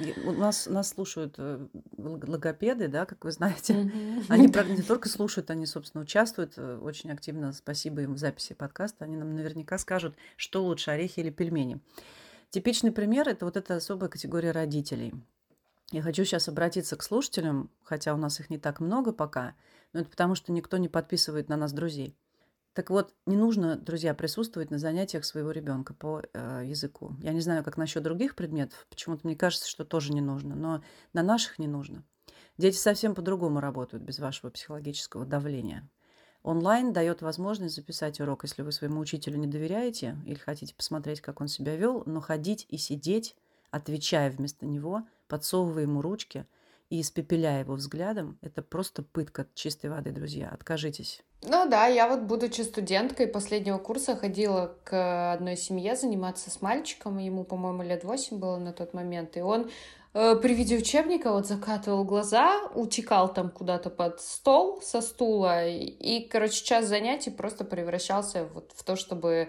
И 0.00 0.14
У 0.26 0.32
нас, 0.32 0.66
нас 0.66 0.90
слушают 0.90 1.36
э, 1.38 1.66
лог- 1.96 2.28
логопеды, 2.28 2.88
да, 2.88 3.06
как 3.06 3.24
вы 3.24 3.30
знаете. 3.32 3.72
Мгм. 3.72 4.24
Они, 4.28 4.48
правда, 4.52 4.74
не 4.74 4.82
только 4.82 5.08
слушают, 5.08 5.50
они, 5.50 5.64
собственно, 5.64 6.02
участвуют 6.02 6.54
э, 6.58 6.78
очень 6.82 7.10
активно. 7.10 7.52
Спасибо 7.54 8.02
им 8.02 8.14
в 8.14 8.18
записи 8.18 8.52
подкаста. 8.52 9.06
Они 9.06 9.16
нам 9.16 9.34
наверняка 9.34 9.78
скажут, 9.78 10.14
что 10.36 10.62
лучше, 10.64 10.90
орехи 10.90 11.20
или 11.20 11.30
пельмени. 11.30 11.80
Типичный 12.50 12.92
пример– 12.92 13.26
это 13.30 13.46
вот 13.46 13.56
эта 13.56 13.76
особая 13.76 14.10
категория 14.10 14.50
родителей. 14.50 15.14
Я 15.90 16.02
хочу 16.02 16.24
сейчас 16.24 16.48
обратиться 16.48 16.96
к 16.96 17.02
слушателям, 17.02 17.70
хотя 17.82 18.12
у 18.12 18.18
нас 18.18 18.40
их 18.40 18.50
не 18.50 18.58
так 18.58 18.80
много 18.80 19.12
пока, 19.12 19.54
но 19.92 20.00
это 20.00 20.10
потому, 20.10 20.34
что 20.34 20.52
никто 20.52 20.76
не 20.76 20.88
подписывает 20.88 21.48
на 21.48 21.56
нас 21.56 21.72
друзей. 21.72 22.14
Так 22.74 22.90
вот, 22.90 23.14
не 23.26 23.36
нужно, 23.36 23.76
друзья, 23.76 24.14
присутствовать 24.14 24.70
на 24.70 24.78
занятиях 24.78 25.24
своего 25.24 25.50
ребенка 25.50 25.94
по 25.94 26.22
э, 26.32 26.62
языку. 26.64 27.16
Я 27.22 27.32
не 27.32 27.40
знаю, 27.40 27.64
как 27.64 27.76
насчет 27.76 28.02
других 28.02 28.36
предметов, 28.36 28.86
почему-то 28.90 29.26
мне 29.26 29.34
кажется, 29.34 29.68
что 29.68 29.84
тоже 29.84 30.12
не 30.12 30.20
нужно, 30.20 30.54
но 30.54 30.84
на 31.12 31.22
наших 31.22 31.58
не 31.58 31.66
нужно. 31.66 32.04
Дети 32.58 32.76
совсем 32.76 33.14
по-другому 33.14 33.60
работают 33.60 34.04
без 34.04 34.18
вашего 34.18 34.50
психологического 34.50 35.24
давления. 35.24 35.88
Онлайн 36.42 36.92
дает 36.92 37.20
возможность 37.22 37.74
записать 37.74 38.20
урок, 38.20 38.44
если 38.44 38.62
вы 38.62 38.72
своему 38.72 39.00
учителю 39.00 39.38
не 39.38 39.46
доверяете 39.46 40.16
или 40.24 40.36
хотите 40.36 40.74
посмотреть, 40.74 41.20
как 41.20 41.40
он 41.40 41.48
себя 41.48 41.76
вел, 41.76 42.02
но 42.06 42.20
ходить 42.20 42.66
и 42.68 42.76
сидеть, 42.76 43.34
отвечая 43.70 44.30
вместо 44.30 44.66
него, 44.66 45.04
подсовывая 45.28 45.82
ему 45.82 46.02
ручки 46.02 46.46
и 46.90 47.00
испепеляя 47.00 47.60
его 47.60 47.74
взглядом, 47.74 48.38
это 48.40 48.62
просто 48.62 49.02
пытка 49.02 49.46
чистой 49.54 49.90
воды, 49.90 50.10
друзья. 50.10 50.48
Откажитесь. 50.48 51.22
Ну 51.42 51.68
да, 51.68 51.86
я 51.86 52.08
вот, 52.08 52.22
будучи 52.22 52.62
студенткой 52.62 53.28
последнего 53.28 53.78
курса, 53.78 54.16
ходила 54.16 54.74
к 54.84 55.32
одной 55.32 55.56
семье 55.56 55.94
заниматься 55.94 56.50
с 56.50 56.60
мальчиком, 56.60 57.18
ему, 57.18 57.44
по-моему, 57.44 57.82
лет 57.82 58.02
8 58.02 58.38
было 58.38 58.56
на 58.56 58.72
тот 58.72 58.92
момент, 58.92 59.36
и 59.36 59.40
он 59.40 59.70
э, 60.14 60.34
при 60.34 60.54
виде 60.54 60.76
учебника 60.76 61.30
вот 61.30 61.46
закатывал 61.46 62.02
глаза, 62.02 62.68
утекал 62.74 63.32
там 63.32 63.50
куда-то 63.50 63.88
под 63.88 64.20
стол 64.20 64.82
со 64.82 65.00
стула, 65.00 65.68
и, 65.68 66.26
короче, 66.26 66.64
час 66.64 66.86
занятий 66.86 67.30
просто 67.30 67.64
превращался 67.64 68.48
вот 68.52 68.72
в 68.74 68.82
то, 68.82 68.96
чтобы 68.96 69.48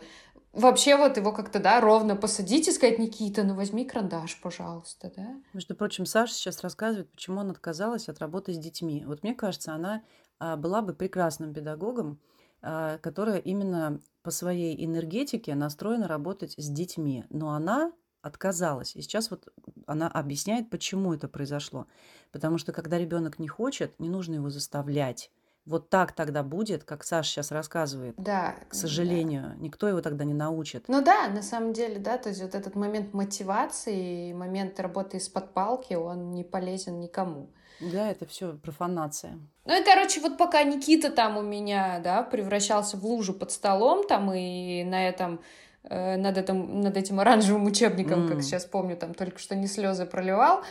вообще 0.53 0.95
вот 0.97 1.17
его 1.17 1.31
как-то, 1.31 1.59
да, 1.59 1.81
ровно 1.81 2.15
посадить 2.15 2.67
и 2.67 2.71
сказать, 2.71 2.99
Никита, 2.99 3.43
ну 3.43 3.55
возьми 3.55 3.85
карандаш, 3.85 4.39
пожалуйста, 4.41 5.11
да? 5.15 5.35
Между 5.53 5.75
прочим, 5.75 6.05
Саша 6.05 6.33
сейчас 6.33 6.61
рассказывает, 6.61 7.11
почему 7.11 7.41
она 7.41 7.51
отказалась 7.51 8.09
от 8.09 8.19
работы 8.19 8.53
с 8.53 8.57
детьми. 8.57 9.03
Вот 9.05 9.23
мне 9.23 9.33
кажется, 9.33 9.73
она 9.73 10.03
а, 10.39 10.55
была 10.55 10.81
бы 10.81 10.93
прекрасным 10.93 11.53
педагогом, 11.53 12.19
а, 12.61 12.97
которая 12.97 13.37
именно 13.37 14.01
по 14.23 14.31
своей 14.31 14.85
энергетике 14.85 15.55
настроена 15.55 16.07
работать 16.07 16.53
с 16.57 16.69
детьми. 16.69 17.25
Но 17.29 17.51
она 17.51 17.91
отказалась. 18.21 18.95
И 18.95 19.01
сейчас 19.01 19.31
вот 19.31 19.47
она 19.87 20.07
объясняет, 20.07 20.69
почему 20.69 21.13
это 21.13 21.27
произошло. 21.27 21.87
Потому 22.31 22.57
что 22.57 22.73
когда 22.73 22.97
ребенок 22.97 23.39
не 23.39 23.47
хочет, 23.47 23.97
не 23.99 24.09
нужно 24.09 24.35
его 24.35 24.49
заставлять. 24.49 25.31
Вот 25.69 25.87
так 25.87 26.13
тогда 26.13 26.41
будет, 26.41 26.83
как 26.83 27.03
Саша 27.03 27.29
сейчас 27.29 27.51
рассказывает. 27.51 28.15
Да. 28.17 28.55
К 28.69 28.73
сожалению, 28.73 29.53
никто 29.59 29.87
его 29.87 30.01
тогда 30.01 30.25
не 30.25 30.33
научит. 30.33 30.85
Ну 30.87 31.03
да, 31.03 31.27
на 31.27 31.43
самом 31.43 31.73
деле, 31.73 31.99
да, 31.99 32.17
то 32.17 32.29
есть 32.29 32.41
вот 32.41 32.55
этот 32.55 32.73
момент 32.73 33.13
мотивации, 33.13 34.33
момент 34.33 34.79
работы 34.79 35.17
из-под 35.17 35.53
палки, 35.53 35.93
он 35.93 36.31
не 36.33 36.43
полезен 36.43 36.99
никому. 36.99 37.51
Да, 37.81 38.09
это 38.09 38.25
все 38.25 38.53
профанация. 38.53 39.37
Ну 39.65 39.79
и, 39.79 39.85
короче, 39.85 40.21
вот 40.21 40.39
пока 40.39 40.63
Никита 40.63 41.11
там 41.11 41.37
у 41.37 41.43
меня, 41.43 41.99
да, 42.03 42.23
превращался 42.23 42.97
в 42.97 43.05
лужу 43.05 43.35
под 43.35 43.51
столом 43.51 44.07
там 44.07 44.33
и 44.33 44.83
на 44.83 45.07
этом 45.07 45.39
над, 45.83 46.37
этим, 46.37 46.81
над 46.81 46.97
этим 46.97 47.19
оранжевым 47.19 47.65
учебником, 47.65 48.25
mm. 48.25 48.29
как 48.29 48.43
сейчас 48.43 48.65
помню, 48.65 48.97
там 48.97 49.13
только 49.13 49.39
что 49.39 49.55
не 49.55 49.67
слезы 49.67 50.05
проливал. 50.05 50.61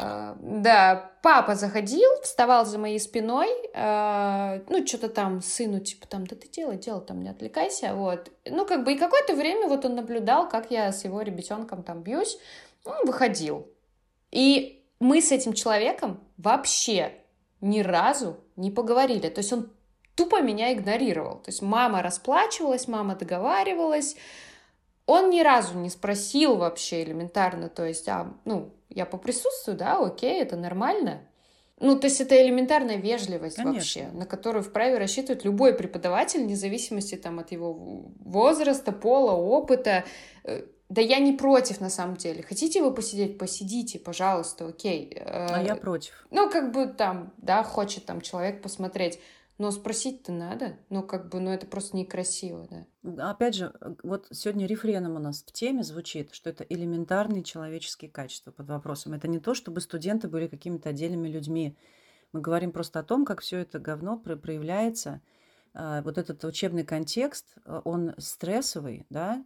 Э, 0.00 0.34
да, 0.40 1.12
папа 1.22 1.54
заходил, 1.54 2.10
вставал 2.22 2.64
за 2.64 2.78
моей 2.78 2.98
спиной, 2.98 3.48
э, 3.74 4.60
ну, 4.68 4.86
что-то 4.86 5.08
там 5.08 5.42
сыну, 5.42 5.80
типа, 5.80 6.06
там, 6.06 6.26
да 6.26 6.34
ты 6.34 6.48
делай, 6.48 6.78
делай, 6.78 7.04
там, 7.04 7.22
не 7.22 7.28
отвлекайся, 7.28 7.94
вот. 7.94 8.30
Ну, 8.46 8.64
как 8.64 8.84
бы, 8.84 8.94
и 8.94 8.98
какое-то 8.98 9.34
время 9.34 9.68
вот 9.68 9.84
он 9.84 9.96
наблюдал, 9.96 10.48
как 10.48 10.70
я 10.70 10.92
с 10.92 11.04
его 11.04 11.20
ребятенком 11.20 11.82
там 11.82 12.02
бьюсь, 12.02 12.38
он 12.84 13.06
выходил. 13.06 13.68
И 14.30 14.82
мы 14.98 15.20
с 15.20 15.30
этим 15.30 15.52
человеком 15.52 16.20
вообще 16.38 17.12
ни 17.60 17.80
разу 17.80 18.38
не 18.56 18.70
поговорили. 18.70 19.28
То 19.28 19.40
есть 19.40 19.52
он 19.52 19.70
тупо 20.14 20.40
меня 20.40 20.72
игнорировал. 20.72 21.36
То 21.38 21.50
есть 21.50 21.62
мама 21.62 22.02
расплачивалась, 22.02 22.88
мама 22.88 23.14
договаривалась. 23.14 24.16
Он 25.06 25.30
ни 25.30 25.40
разу 25.42 25.78
не 25.78 25.90
спросил 25.90 26.56
вообще 26.56 27.02
элементарно, 27.02 27.68
то 27.68 27.84
есть, 27.84 28.08
а, 28.08 28.32
ну, 28.44 28.72
я 28.88 29.04
поприсутствую, 29.04 29.76
да, 29.76 29.98
окей, 29.98 30.40
это 30.40 30.56
нормально. 30.56 31.20
Ну, 31.80 31.98
то 31.98 32.06
есть 32.06 32.20
это 32.20 32.40
элементарная 32.40 32.96
вежливость 32.96 33.56
Конечно. 33.56 33.74
вообще, 33.74 34.08
на 34.12 34.26
которую 34.26 34.62
вправе 34.62 34.96
рассчитывать 34.96 35.44
любой 35.44 35.74
преподаватель, 35.74 36.42
вне 36.42 36.56
зависимости 36.56 37.16
там, 37.16 37.40
от 37.40 37.52
его 37.52 37.74
возраста, 38.20 38.92
пола, 38.92 39.32
опыта. 39.32 40.04
Э, 40.44 40.62
да 40.88 41.02
я 41.02 41.18
не 41.18 41.32
против, 41.32 41.80
на 41.80 41.90
самом 41.90 42.16
деле. 42.16 42.42
Хотите 42.42 42.80
вы 42.80 42.94
посидеть? 42.94 43.38
Посидите, 43.38 43.98
пожалуйста, 43.98 44.68
окей. 44.68 45.18
А 45.20 45.62
я 45.62 45.74
против. 45.74 46.26
Ну, 46.30 46.48
как 46.48 46.72
бы 46.72 46.86
там, 46.86 47.32
да, 47.38 47.64
хочет 47.64 48.06
там 48.06 48.20
человек 48.20 48.62
посмотреть. 48.62 49.18
Но 49.56 49.70
спросить-то 49.70 50.32
надо. 50.32 50.78
Ну, 50.88 51.04
как 51.04 51.28
бы, 51.28 51.38
ну, 51.38 51.50
это 51.50 51.66
просто 51.66 51.96
некрасиво, 51.96 52.68
да. 52.68 53.30
Опять 53.30 53.54
же, 53.54 53.72
вот 54.02 54.26
сегодня 54.32 54.66
рефреном 54.66 55.14
у 55.14 55.20
нас 55.20 55.44
в 55.44 55.52
теме 55.52 55.84
звучит, 55.84 56.34
что 56.34 56.50
это 56.50 56.64
элементарные 56.64 57.44
человеческие 57.44 58.10
качества 58.10 58.50
под 58.50 58.68
вопросом. 58.68 59.12
Это 59.12 59.28
не 59.28 59.38
то, 59.38 59.54
чтобы 59.54 59.80
студенты 59.80 60.26
были 60.26 60.48
какими-то 60.48 60.88
отдельными 60.88 61.28
людьми. 61.28 61.76
Мы 62.32 62.40
говорим 62.40 62.72
просто 62.72 62.98
о 62.98 63.04
том, 63.04 63.24
как 63.24 63.42
все 63.42 63.58
это 63.58 63.78
говно 63.78 64.18
проявляется. 64.18 65.20
А, 65.72 66.02
вот 66.02 66.18
этот 66.18 66.42
учебный 66.44 66.84
контекст, 66.84 67.54
а, 67.64 67.80
он 67.84 68.14
стрессовый, 68.18 69.06
да, 69.08 69.44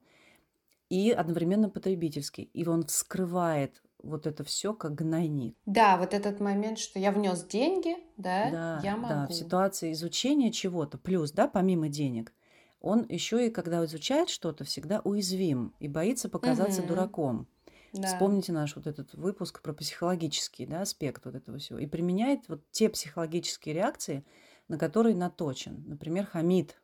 и 0.89 1.11
одновременно 1.11 1.69
потребительский. 1.69 2.45
И 2.55 2.67
он 2.67 2.85
вскрывает 2.85 3.83
вот 4.03 4.27
это 4.27 4.45
все 4.45 4.75
как 4.75 4.95
гнойник. 4.95 5.57
Да, 5.67 5.97
вот 5.97 6.15
этот 6.15 6.41
момент, 6.41 6.79
что 6.79 6.99
я 6.99 7.13
внес 7.13 7.45
деньги, 7.45 7.97
да, 8.17 8.51
да 8.51 8.81
я 8.83 8.97
могу. 8.97 9.09
Да, 9.09 9.27
в 9.27 9.33
ситуации 9.33 9.93
изучения 9.93 10.53
чего-то, 10.53 10.99
плюс, 10.99 11.33
да, 11.33 11.49
помимо 11.49 11.89
денег, 11.89 12.33
он 12.81 13.07
еще 13.09 13.47
и 13.47 13.51
когда 13.51 13.85
изучает 13.85 14.29
что-то, 14.29 14.65
всегда 14.65 15.01
уязвим 15.01 15.75
и 15.81 15.89
боится 15.89 16.29
показаться 16.29 16.81
угу. 16.81 16.89
дураком. 16.89 17.49
Да. 17.93 18.07
Вспомните 18.07 18.53
наш 18.53 18.77
вот 18.77 18.87
этот 18.87 19.15
выпуск 19.15 19.63
про 19.63 19.73
психологический 19.73 20.67
да, 20.67 20.83
аспект 20.83 21.25
вот 21.25 21.35
этого 21.35 21.59
всего. 21.59 21.79
И 21.79 21.87
применяет 21.87 22.49
вот 22.49 22.63
те 22.71 22.89
психологические 22.89 23.75
реакции, 23.75 24.25
на 24.69 24.79
которые 24.79 25.17
наточен. 25.17 25.85
Например, 25.87 26.27
хамид. 26.27 26.79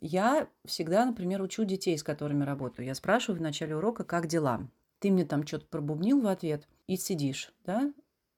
Я 0.00 0.48
всегда, 0.66 1.06
например, 1.06 1.40
учу 1.40 1.64
детей, 1.64 1.96
с 1.96 2.02
которыми 2.02 2.44
работаю. 2.44 2.84
Я 2.86 2.94
спрашиваю 2.94 3.38
в 3.38 3.42
начале 3.42 3.74
урока, 3.74 4.04
как 4.04 4.26
дела 4.26 4.68
ты 4.98 5.10
мне 5.10 5.24
там 5.24 5.46
что-то 5.46 5.66
пробубнил 5.66 6.20
в 6.20 6.26
ответ 6.26 6.68
и 6.86 6.96
сидишь, 6.96 7.52
да? 7.64 7.92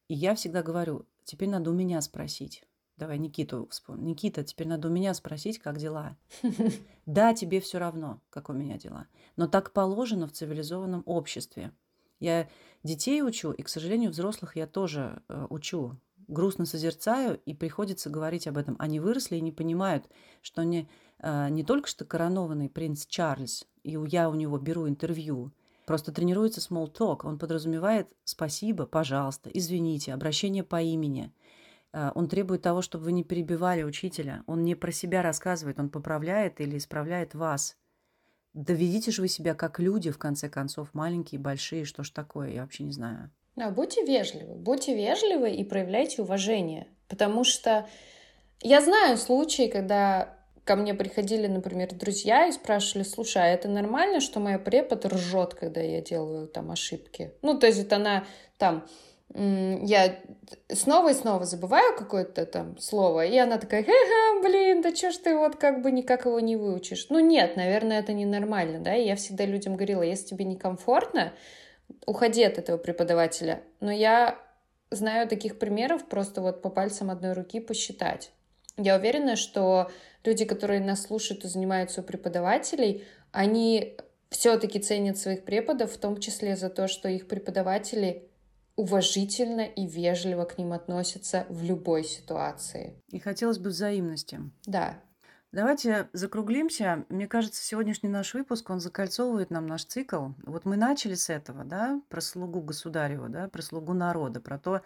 И 0.09 0.15
я 0.15 0.35
всегда 0.35 0.63
говорю, 0.63 1.07
теперь 1.25 1.49
надо 1.49 1.71
у 1.71 1.75
меня 1.75 2.01
спросить. 2.01 2.65
Давай 2.97 3.19
Никиту 3.19 3.69
вспомним. 3.71 4.07
Никита, 4.07 4.43
теперь 4.43 4.69
надо 4.69 4.89
у 4.89 4.91
меня 4.91 5.13
спросить, 5.13 5.59
как 5.59 5.79
дела. 5.79 6.17
Да, 7.05 7.35
тебе 7.35 7.61
все 7.61 7.79
равно, 7.79 8.21
как 8.31 8.49
у 8.51 8.53
меня 8.53 8.79
дела. 8.79 9.07
Но 9.37 9.47
так 9.47 9.73
положено 9.73 10.27
в 10.27 10.33
цивилизованном 10.33 11.05
обществе. 11.07 11.73
Я 12.19 12.49
детей 12.83 13.23
учу, 13.23 13.53
и, 13.53 13.63
к 13.63 13.69
сожалению, 13.69 14.11
взрослых 14.11 14.57
я 14.57 14.67
тоже 14.67 15.23
э, 15.29 15.47
учу. 15.51 16.01
Грустно 16.27 16.67
созерцаю, 16.67 17.41
и 17.47 17.55
приходится 17.55 18.11
говорить 18.11 18.49
об 18.49 18.59
этом. 18.59 18.75
Они 18.81 18.99
выросли 18.99 19.37
и 19.37 19.41
не 19.41 19.53
понимают, 19.53 20.09
что 20.43 20.63
они 20.63 20.89
э, 21.19 21.49
не 21.51 21.63
только 21.63 21.89
что 21.89 22.05
коронованный 22.05 22.69
принц 22.69 23.07
Чарльз, 23.07 23.69
и 23.85 23.97
я 24.09 24.29
у 24.29 24.35
него 24.35 24.59
беру 24.59 24.89
интервью, 24.89 25.53
Просто 25.87 26.13
тренируется 26.13 26.61
small 26.61 26.93
talk. 26.93 27.21
Он 27.23 27.39
подразумевает 27.39 28.09
спасибо, 28.25 28.87
пожалуйста, 28.87 29.49
извините, 29.55 30.13
обращение 30.13 30.65
по 30.65 30.83
имени. 30.83 31.33
А, 31.93 32.13
он 32.15 32.29
требует 32.29 32.63
того, 32.63 32.83
чтобы 32.83 33.05
вы 33.05 33.13
не 33.13 33.23
перебивали 33.23 33.85
учителя. 33.85 34.43
Он 34.47 34.65
не 34.65 34.75
про 34.75 34.91
себя 34.91 35.23
рассказывает, 35.23 35.79
он 35.79 35.89
поправляет 35.89 36.61
или 36.61 36.77
исправляет 36.77 37.35
вас. 37.35 37.77
Доведите 38.53 39.13
же 39.13 39.23
вы 39.23 39.29
себя 39.29 39.55
как 39.55 39.79
люди, 39.79 40.11
в 40.11 40.19
конце 40.19 40.49
концов, 40.49 40.93
маленькие, 40.93 41.41
большие, 41.41 41.85
что 41.85 42.03
ж 42.03 42.11
такое, 42.11 42.51
я 42.51 42.63
вообще 42.63 42.83
не 42.83 42.93
знаю. 42.93 43.31
Да, 43.55 43.71
будьте 43.71 44.05
вежливы, 44.05 44.55
будьте 44.57 44.95
вежливы 44.95 45.55
и 45.55 45.63
проявляйте 45.63 46.23
уважение. 46.23 46.89
Потому 47.07 47.45
что 47.45 47.89
я 48.61 48.81
знаю 48.81 49.19
случаи, 49.19 49.69
когда 49.69 50.36
ко 50.67 50.75
мне 50.75 50.95
приходили, 50.95 51.47
например, 51.47 51.95
друзья 51.95 52.49
и 52.49 52.53
спрашивали, 52.53 53.05
слушай, 53.05 53.41
а 53.41 53.47
это 53.47 53.69
нормально, 53.69 54.21
что 54.21 54.41
моя 54.41 54.59
препод 54.59 55.07
ржет, 55.07 55.55
когда 55.55 55.81
я 55.81 56.01
делаю 56.01 56.49
там 56.49 56.73
ошибки? 56.73 57.33
Ну, 57.41 57.57
то 57.57 57.69
есть 57.69 57.91
она 57.93 58.25
там 58.59 58.85
я 59.35 60.17
снова 60.69 61.11
и 61.11 61.15
снова 61.15 61.45
забываю 61.45 61.97
какое-то 61.97 62.47
там 62.47 62.79
слово, 62.79 63.27
и 63.27 63.37
она 63.37 63.59
такая, 63.59 63.85
ха-ха, 63.85 64.43
блин, 64.43 64.83
да 64.83 64.93
чё 64.93 65.11
ж 65.11 65.17
ты 65.17 65.37
вот 65.37 65.57
как 65.57 65.83
бы 65.83 65.91
никак 65.91 66.27
его 66.27 66.39
не 66.41 66.57
выучишь? 66.57 67.07
Ну 67.11 67.19
нет, 67.19 67.57
наверное, 67.57 68.01
это 68.01 68.13
ненормально, 68.13 68.81
да, 68.81 68.95
и 68.95 69.07
я 69.07 69.17
всегда 69.17 69.45
людям 69.45 69.75
говорила, 69.75 70.03
если 70.03 70.29
тебе 70.29 70.45
некомфортно, 70.45 71.33
уходи 72.07 72.45
от 72.45 72.59
этого 72.59 72.79
преподавателя. 72.79 73.63
Но 73.81 73.93
я 73.93 74.39
знаю 74.91 75.29
таких 75.29 75.59
примеров 75.59 76.07
просто 76.07 76.41
вот 76.41 76.63
по 76.63 76.71
пальцам 76.71 77.11
одной 77.11 77.33
руки 77.33 77.61
посчитать. 77.61 78.31
Я 78.77 78.97
уверена, 78.97 79.37
что 79.37 79.91
люди, 80.27 80.45
которые 80.45 80.81
нас 80.81 81.03
слушают 81.03 81.45
и 81.45 81.49
занимаются 81.49 82.01
у 82.01 82.05
преподавателей, 82.05 83.05
они 83.33 83.97
все-таки 84.31 84.81
ценят 84.81 85.19
своих 85.19 85.45
преподов, 85.45 85.93
в 85.93 85.99
том 85.99 86.19
числе 86.19 86.57
за 86.57 86.69
то, 86.69 86.89
что 86.89 87.09
их 87.09 87.29
преподаватели 87.29 88.29
уважительно 88.77 89.63
и 89.63 89.87
вежливо 89.87 90.45
к 90.45 90.59
ним 90.59 90.73
относятся 90.73 91.47
в 91.49 91.63
любой 91.63 92.05
ситуации. 92.05 93.03
И 93.09 93.19
хотелось 93.19 93.59
бы 93.59 93.71
взаимности. 93.71 94.41
Да. 94.67 95.01
Давайте 95.53 96.11
закруглимся. 96.13 97.07
Мне 97.09 97.27
кажется, 97.27 97.65
сегодняшний 97.65 98.11
наш 98.11 98.35
выпуск, 98.35 98.69
он 98.69 98.81
закольцовывает 98.81 99.51
нам 99.51 99.67
наш 99.67 99.87
цикл. 99.87 100.29
Вот 100.45 100.67
мы 100.67 100.77
начали 100.77 101.15
с 101.15 101.31
этого, 101.31 101.65
да, 101.65 102.03
про 102.11 102.21
слугу 102.21 102.61
государева, 102.61 103.31
да, 103.31 103.49
про 103.49 103.63
слугу 103.63 103.95
народа, 103.95 104.41
про 104.41 104.59
то, 104.59 104.83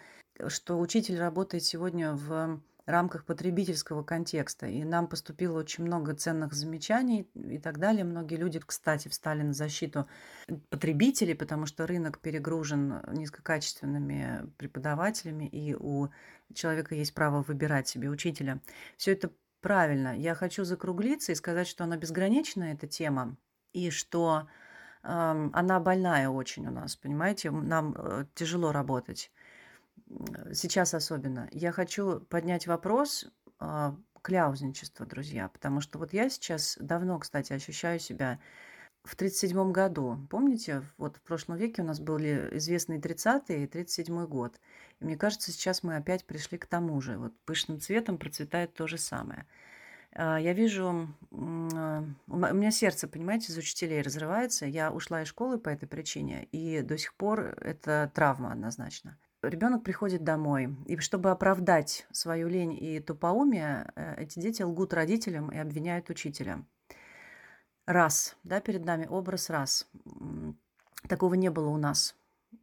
что 0.46 0.78
учитель 0.78 1.18
работает 1.18 1.64
сегодня 1.64 2.12
в 2.12 2.60
рамках 2.90 3.24
потребительского 3.24 4.02
контекста. 4.02 4.66
И 4.66 4.84
нам 4.84 5.06
поступило 5.06 5.58
очень 5.58 5.84
много 5.84 6.14
ценных 6.14 6.52
замечаний 6.52 7.28
и 7.34 7.58
так 7.58 7.78
далее. 7.78 8.04
Многие 8.04 8.36
люди, 8.36 8.60
кстати, 8.64 9.08
встали 9.08 9.42
на 9.42 9.52
защиту 9.52 10.06
потребителей, 10.68 11.34
потому 11.34 11.66
что 11.66 11.86
рынок 11.86 12.18
перегружен 12.18 13.02
низкокачественными 13.12 14.50
преподавателями, 14.56 15.46
и 15.46 15.74
у 15.74 16.08
человека 16.54 16.94
есть 16.94 17.14
право 17.14 17.42
выбирать 17.42 17.88
себе 17.88 18.08
учителя. 18.08 18.60
Все 18.96 19.12
это 19.12 19.30
правильно. 19.60 20.16
Я 20.16 20.34
хочу 20.34 20.64
закруглиться 20.64 21.32
и 21.32 21.36
сказать, 21.36 21.68
что 21.68 21.84
она 21.84 21.96
безгранична, 21.96 22.64
эта 22.64 22.86
тема, 22.86 23.36
и 23.72 23.90
что 23.90 24.48
э, 25.02 25.08
она 25.52 25.80
больная 25.80 26.28
очень 26.28 26.66
у 26.66 26.70
нас, 26.70 26.96
понимаете? 26.96 27.50
Нам 27.50 27.94
э, 27.96 28.26
тяжело 28.34 28.72
работать 28.72 29.30
сейчас 30.52 30.94
особенно, 30.94 31.48
я 31.52 31.72
хочу 31.72 32.20
поднять 32.20 32.66
вопрос 32.66 33.26
э, 33.60 33.92
кляузничества, 34.22 35.06
друзья, 35.06 35.48
потому 35.48 35.80
что 35.80 35.98
вот 35.98 36.12
я 36.12 36.28
сейчас 36.28 36.76
давно, 36.80 37.18
кстати, 37.18 37.52
ощущаю 37.52 37.98
себя 38.00 38.38
в 39.02 39.14
1937 39.14 39.72
году. 39.72 40.18
Помните, 40.28 40.82
вот 40.98 41.16
в 41.16 41.22
прошлом 41.22 41.56
веке 41.56 41.82
у 41.82 41.84
нас 41.84 42.00
были 42.00 42.48
известные 42.52 43.00
30-е 43.00 43.64
и 43.64 43.66
37 43.66 44.26
год. 44.26 44.60
И 45.00 45.04
мне 45.04 45.16
кажется, 45.16 45.52
сейчас 45.52 45.82
мы 45.82 45.96
опять 45.96 46.26
пришли 46.26 46.58
к 46.58 46.66
тому 46.66 47.00
же. 47.00 47.16
Вот 47.16 47.32
пышным 47.46 47.80
цветом 47.80 48.18
процветает 48.18 48.74
то 48.74 48.86
же 48.86 48.98
самое. 48.98 49.46
А, 50.12 50.38
я 50.38 50.52
вижу, 50.52 51.08
а, 51.32 52.04
у 52.26 52.36
меня 52.36 52.70
сердце, 52.70 53.08
понимаете, 53.08 53.52
из 53.52 53.56
учителей 53.56 54.02
разрывается. 54.02 54.66
Я 54.66 54.92
ушла 54.92 55.22
из 55.22 55.28
школы 55.28 55.58
по 55.58 55.70
этой 55.70 55.86
причине, 55.86 56.44
и 56.52 56.82
до 56.82 56.98
сих 56.98 57.14
пор 57.14 57.56
это 57.60 58.10
травма 58.14 58.52
однозначно 58.52 59.16
ребенок 59.42 59.82
приходит 59.84 60.24
домой, 60.24 60.76
и 60.86 60.96
чтобы 60.98 61.30
оправдать 61.30 62.06
свою 62.12 62.48
лень 62.48 62.76
и 62.78 63.00
тупоумие, 63.00 63.90
э, 63.94 64.22
эти 64.22 64.38
дети 64.38 64.62
лгут 64.62 64.92
родителям 64.94 65.50
и 65.50 65.58
обвиняют 65.58 66.10
учителя. 66.10 66.64
Раз, 67.86 68.36
да, 68.44 68.60
перед 68.60 68.84
нами 68.84 69.06
образ 69.06 69.50
раз. 69.50 69.88
Такого 71.08 71.34
не 71.34 71.50
было 71.50 71.68
у 71.68 71.76
нас. 71.76 72.14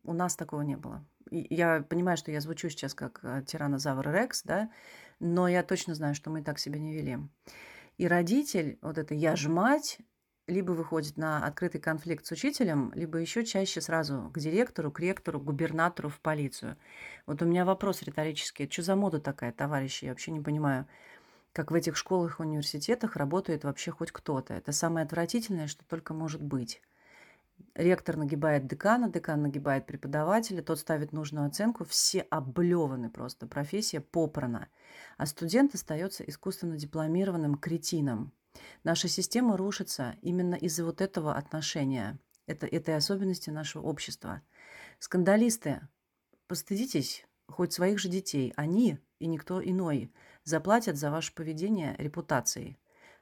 У 0.04 0.14
нас 0.14 0.36
такого 0.36 0.62
не 0.62 0.78
было. 0.78 1.06
И 1.32 1.54
я 1.54 1.82
понимаю, 1.82 2.18
что 2.18 2.32
я 2.32 2.40
звучу 2.42 2.70
сейчас 2.70 2.94
как 2.94 3.20
э, 3.24 3.44
тиранозавр 3.46 4.10
Рекс, 4.10 4.44
да, 4.44 4.70
но 5.20 5.48
я 5.48 5.64
точно 5.64 5.96
знаю, 5.96 6.16
что 6.16 6.30
мы 6.30 6.44
так 6.44 6.60
себя 6.60 6.80
не 6.80 6.94
вели. 6.94 7.18
И 7.98 8.08
родитель, 8.08 8.78
вот 8.82 8.98
это 8.98 9.14
«я 9.16 9.36
ж 9.36 9.48
мать», 9.48 10.00
либо 10.48 10.72
выходит 10.72 11.18
на 11.18 11.46
открытый 11.46 11.82
конфликт 11.82 12.26
с 12.26 12.32
учителем, 12.32 12.92
либо 12.96 13.18
еще 13.18 13.46
чаще 13.46 13.82
сразу 13.82 14.32
к 14.34 14.40
директору, 14.40 14.92
к 14.92 15.00
ректору, 15.00 15.40
к 15.40 15.44
губернатору, 15.44 16.10
в 16.10 16.20
полицию. 16.22 16.78
Вот 17.26 17.42
у 17.42 17.46
меня 17.46 17.66
вопрос 17.66 18.02
риторический. 18.02 18.70
Что 18.70 18.82
за 18.82 18.96
мода 18.96 19.20
такая, 19.20 19.52
товарищи? 19.52 20.06
Я 20.06 20.12
вообще 20.12 20.32
не 20.32 20.40
понимаю, 20.40 20.88
как 21.52 21.72
в 21.72 21.76
этих 21.76 21.98
школах 21.98 22.40
и 22.40 22.44
университетах 22.44 23.18
работает 23.18 23.66
вообще 23.66 23.92
хоть 23.92 24.12
кто-то. 24.12 24.54
Это 24.54 24.72
самое 24.72 25.06
отвратительное, 25.06 25.68
что 25.68 25.84
только 25.86 26.14
может 26.14 26.42
быть. 26.42 26.82
Ректор 27.74 28.18
нагибает 28.18 28.68
декана, 28.68 29.10
декан 29.10 29.42
нагибает 29.42 29.86
преподавателя, 29.86 30.62
тот 30.62 30.80
ставит 30.80 31.12
нужную 31.12 31.48
оценку, 31.48 31.86
все 31.86 32.22
облеваны 32.22 33.10
просто, 33.10 33.48
профессия 33.48 34.00
попрана. 34.00 34.68
А 35.18 35.26
студент 35.26 35.76
остается 35.76 36.24
искусственно 36.24 36.78
дипломированным 36.78 37.56
кретином, 37.56 38.32
Наша 38.84 39.08
система 39.08 39.58
рушится 39.58 40.16
именно 40.22 40.56
из-за 40.56 40.86
вот 40.86 41.02
этого 41.02 41.36
отношения, 41.36 42.20
это, 42.46 42.66
этой 42.66 42.96
особенности 42.96 43.50
нашего 43.50 43.84
общества. 43.84 44.42
Скандалисты, 45.00 45.82
постыдитесь 46.48 47.26
хоть 47.48 47.74
своих 47.74 48.00
же 48.00 48.10
детей. 48.10 48.54
Они 48.56 49.00
и 49.20 49.28
никто 49.28 49.64
иной 49.64 50.12
заплатят 50.44 50.98
за 50.98 51.12
ваше 51.12 51.34
поведение 51.34 51.96
репутацией. 51.98 52.78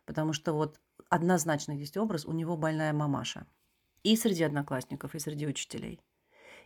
Потому 0.05 0.33
что 0.33 0.53
вот 0.53 0.79
однозначно 1.09 1.71
есть 1.71 1.97
образ, 1.97 2.25
у 2.25 2.31
него 2.31 2.57
больная 2.57 2.93
мамаша. 2.93 3.47
И 4.03 4.15
среди 4.15 4.43
одноклассников, 4.43 5.15
и 5.15 5.19
среди 5.19 5.47
учителей. 5.47 5.99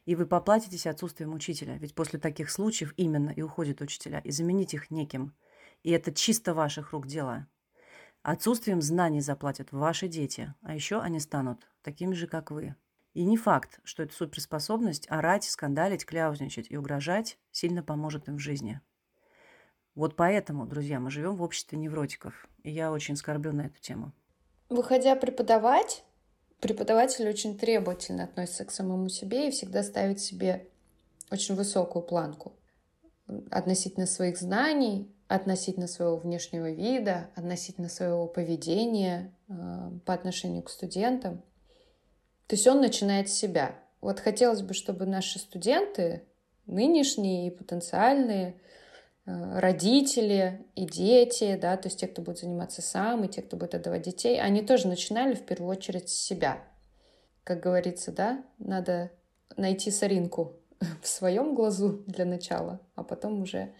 И 0.05 0.15
вы 0.15 0.25
поплатитесь 0.25 0.87
отсутствием 0.87 1.33
учителя. 1.33 1.77
Ведь 1.77 1.95
после 1.95 2.19
таких 2.19 2.49
случаев 2.49 2.93
именно 2.97 3.29
и 3.29 3.41
уходят 3.41 3.81
учителя. 3.81 4.19
И 4.19 4.31
заменить 4.31 4.73
их 4.73 4.91
неким. 4.91 5.33
И 5.83 5.91
это 5.91 6.13
чисто 6.13 6.53
ваших 6.53 6.91
рук 6.91 7.07
дело. 7.07 7.47
Отсутствием 8.21 8.81
знаний 8.81 9.21
заплатят 9.21 9.71
ваши 9.71 10.07
дети, 10.07 10.53
а 10.61 10.75
еще 10.75 10.99
они 10.99 11.19
станут 11.19 11.67
такими 11.81 12.13
же, 12.13 12.27
как 12.27 12.51
вы. 12.51 12.75
И 13.13 13.23
не 13.23 13.37
факт, 13.37 13.79
что 13.83 14.03
эта 14.03 14.13
суперспособность 14.13 15.09
орать, 15.09 15.45
скандалить, 15.45 16.05
кляузничать 16.05 16.67
и 16.69 16.77
угрожать 16.77 17.37
сильно 17.51 17.81
поможет 17.81 18.27
им 18.27 18.35
в 18.35 18.39
жизни. 18.39 18.81
Вот 19.95 20.15
поэтому, 20.15 20.65
друзья, 20.65 20.99
мы 20.99 21.11
живем 21.11 21.35
в 21.35 21.41
обществе 21.41 21.77
невротиков, 21.77 22.47
и 22.63 22.71
я 22.71 22.91
очень 22.91 23.15
скорблю 23.15 23.53
на 23.53 23.63
эту 23.63 23.79
тему. 23.79 24.13
Выходя 24.69 25.15
преподавать, 25.15 26.03
преподаватель 26.59 27.27
очень 27.27 27.57
требовательно 27.57 28.25
относится 28.25 28.65
к 28.65 28.71
самому 28.71 29.09
себе 29.09 29.47
и 29.47 29.51
всегда 29.51 29.81
ставит 29.81 30.19
себе 30.19 30.67
очень 31.31 31.55
высокую 31.55 32.03
планку 32.03 32.53
относительно 33.49 34.05
своих 34.05 34.37
знаний, 34.37 35.11
относительно 35.29 35.87
своего 35.87 36.17
внешнего 36.17 36.71
вида, 36.71 37.29
относительно 37.35 37.87
своего 37.87 38.25
поведения 38.25 39.31
э, 39.47 39.91
по 40.03 40.13
отношению 40.15 40.63
к 40.63 40.71
студентам. 40.71 41.43
То 42.47 42.55
есть 42.55 42.65
он 42.65 42.81
начинает 42.81 43.29
с 43.29 43.33
себя. 43.33 43.75
Вот 44.01 44.19
хотелось 44.19 44.63
бы, 44.63 44.73
чтобы 44.73 45.05
наши 45.05 45.37
студенты, 45.37 46.23
нынешние 46.65 47.47
и 47.47 47.51
потенциальные, 47.51 48.55
э, 49.27 49.59
родители 49.59 50.65
и 50.73 50.87
дети, 50.87 51.59
да, 51.61 51.77
то 51.77 51.89
есть 51.89 51.99
те, 51.99 52.07
кто 52.07 52.23
будет 52.23 52.39
заниматься 52.39 52.81
сам, 52.81 53.23
и 53.23 53.29
те, 53.29 53.43
кто 53.43 53.55
будет 53.55 53.75
отдавать 53.75 54.01
детей, 54.01 54.41
они 54.41 54.63
тоже 54.63 54.87
начинали 54.87 55.35
в 55.35 55.45
первую 55.45 55.69
очередь 55.69 56.09
с 56.09 56.13
себя. 56.13 56.57
Как 57.43 57.59
говорится, 57.59 58.11
да, 58.11 58.43
надо 58.57 59.11
найти 59.57 59.91
соринку 59.91 60.55
в 61.03 61.07
своем 61.07 61.53
глазу 61.53 62.03
для 62.07 62.25
начала, 62.25 62.79
а 62.95 63.03
потом 63.03 63.43
уже 63.43 63.71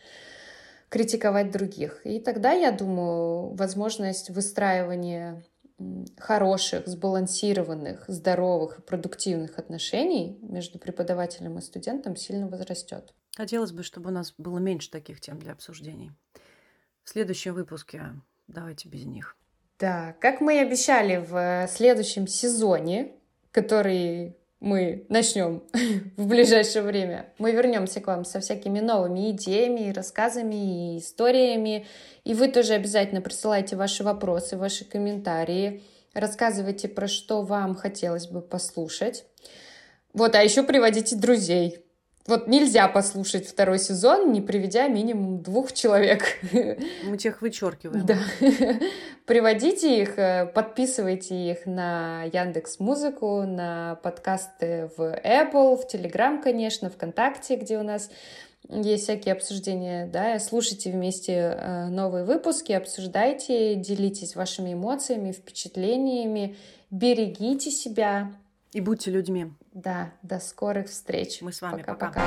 критиковать 0.90 1.52
других. 1.52 2.06
И 2.06 2.20
тогда, 2.20 2.52
я 2.52 2.72
думаю, 2.72 3.54
возможность 3.56 4.30
выстраивания 4.30 5.44
хороших, 6.18 6.88
сбалансированных, 6.88 8.04
здоровых 8.08 8.80
и 8.80 8.82
продуктивных 8.82 9.58
отношений 9.58 10.38
между 10.42 10.78
преподавателем 10.78 11.58
и 11.58 11.62
студентом 11.62 12.16
сильно 12.16 12.48
возрастет. 12.48 13.14
Хотелось 13.38 13.72
бы, 13.72 13.84
чтобы 13.84 14.10
у 14.10 14.14
нас 14.14 14.34
было 14.38 14.58
меньше 14.58 14.92
таких 14.92 15.22
тем 15.22 15.40
для 15.40 15.54
обсуждений. 15.54 16.12
В 17.04 17.10
следующем 17.10 17.54
выпуске 17.54 18.04
давайте 18.48 18.90
без 18.90 19.06
них. 19.06 19.38
Да, 19.80 20.18
как 20.20 20.42
мы 20.42 20.58
и 20.58 20.60
обещали 20.60 21.24
в 21.26 21.68
следующем 21.72 22.28
сезоне, 22.28 23.14
который 23.52 24.36
мы 24.60 25.06
начнем 25.10 25.64
в 26.18 26.28
ближайшее 26.28 26.84
время. 26.84 27.34
Мы 27.38 27.52
вернемся 27.52 28.02
к 28.02 28.08
вам 28.08 28.26
со 28.26 28.40
всякими 28.40 28.80
новыми 28.80 29.32
идеями, 29.32 29.92
рассказами 29.92 30.96
и 30.96 31.00
историями. 31.00 31.86
И 32.24 32.34
вы 32.34 32.50
тоже 32.50 32.74
обязательно 32.74 33.22
присылайте 33.22 33.76
ваши 33.76 34.04
вопросы, 34.04 34.58
ваши 34.58 34.86
комментарии. 34.86 35.84
Рассказывайте, 36.14 36.88
про 36.88 37.08
что 37.08 37.42
вам 37.42 37.76
хотелось 37.76 38.28
бы 38.28 38.42
послушать. 38.42 39.26
Вот, 40.14 40.36
а 40.36 40.44
еще 40.44 40.64
приводите 40.64 41.16
друзей. 41.16 41.86
Вот 42.30 42.48
нельзя 42.48 42.88
послушать 42.88 43.48
второй 43.48 43.80
сезон, 43.80 44.32
не 44.32 44.40
приведя 44.40 44.88
минимум 44.88 45.42
двух 45.42 45.74
человек. 45.74 46.22
Мы 47.04 47.18
тех 47.18 47.42
вычеркиваем. 47.42 48.06
Да. 48.06 48.18
Приводите 49.26 50.00
их, 50.00 50.20
э, 50.20 50.46
подписывайте 50.46 51.52
их 51.52 51.66
на 51.66 52.26
Яндекс 52.26 52.80
Музыку, 52.80 53.42
на 53.48 53.96
подкасты 54.04 54.92
в 54.96 55.02
Apple, 55.02 55.76
в 55.76 55.92
Telegram, 55.92 56.40
конечно, 56.40 56.92
ВКонтакте, 56.92 57.56
где 57.56 57.80
у 57.80 57.84
нас 57.84 58.12
есть 58.70 59.06
всякие 59.06 59.34
обсуждения, 59.34 60.06
да, 60.06 60.38
слушайте 60.38 60.92
вместе 60.92 61.34
э, 61.34 61.88
новые 61.88 62.26
выпуски, 62.26 62.74
обсуждайте, 62.74 63.74
делитесь 63.74 64.36
вашими 64.36 64.74
эмоциями, 64.74 65.32
впечатлениями, 65.32 66.58
берегите 66.92 67.72
себя. 67.72 68.32
И 68.72 68.82
будьте 68.82 69.10
людьми. 69.10 69.48
Да, 69.82 70.12
до 70.24 70.40
скорых 70.40 70.88
встреч. 70.88 71.42
Мы 71.42 71.54
с 71.54 71.62
вами. 71.62 71.84
Пока-пока. 71.84 72.22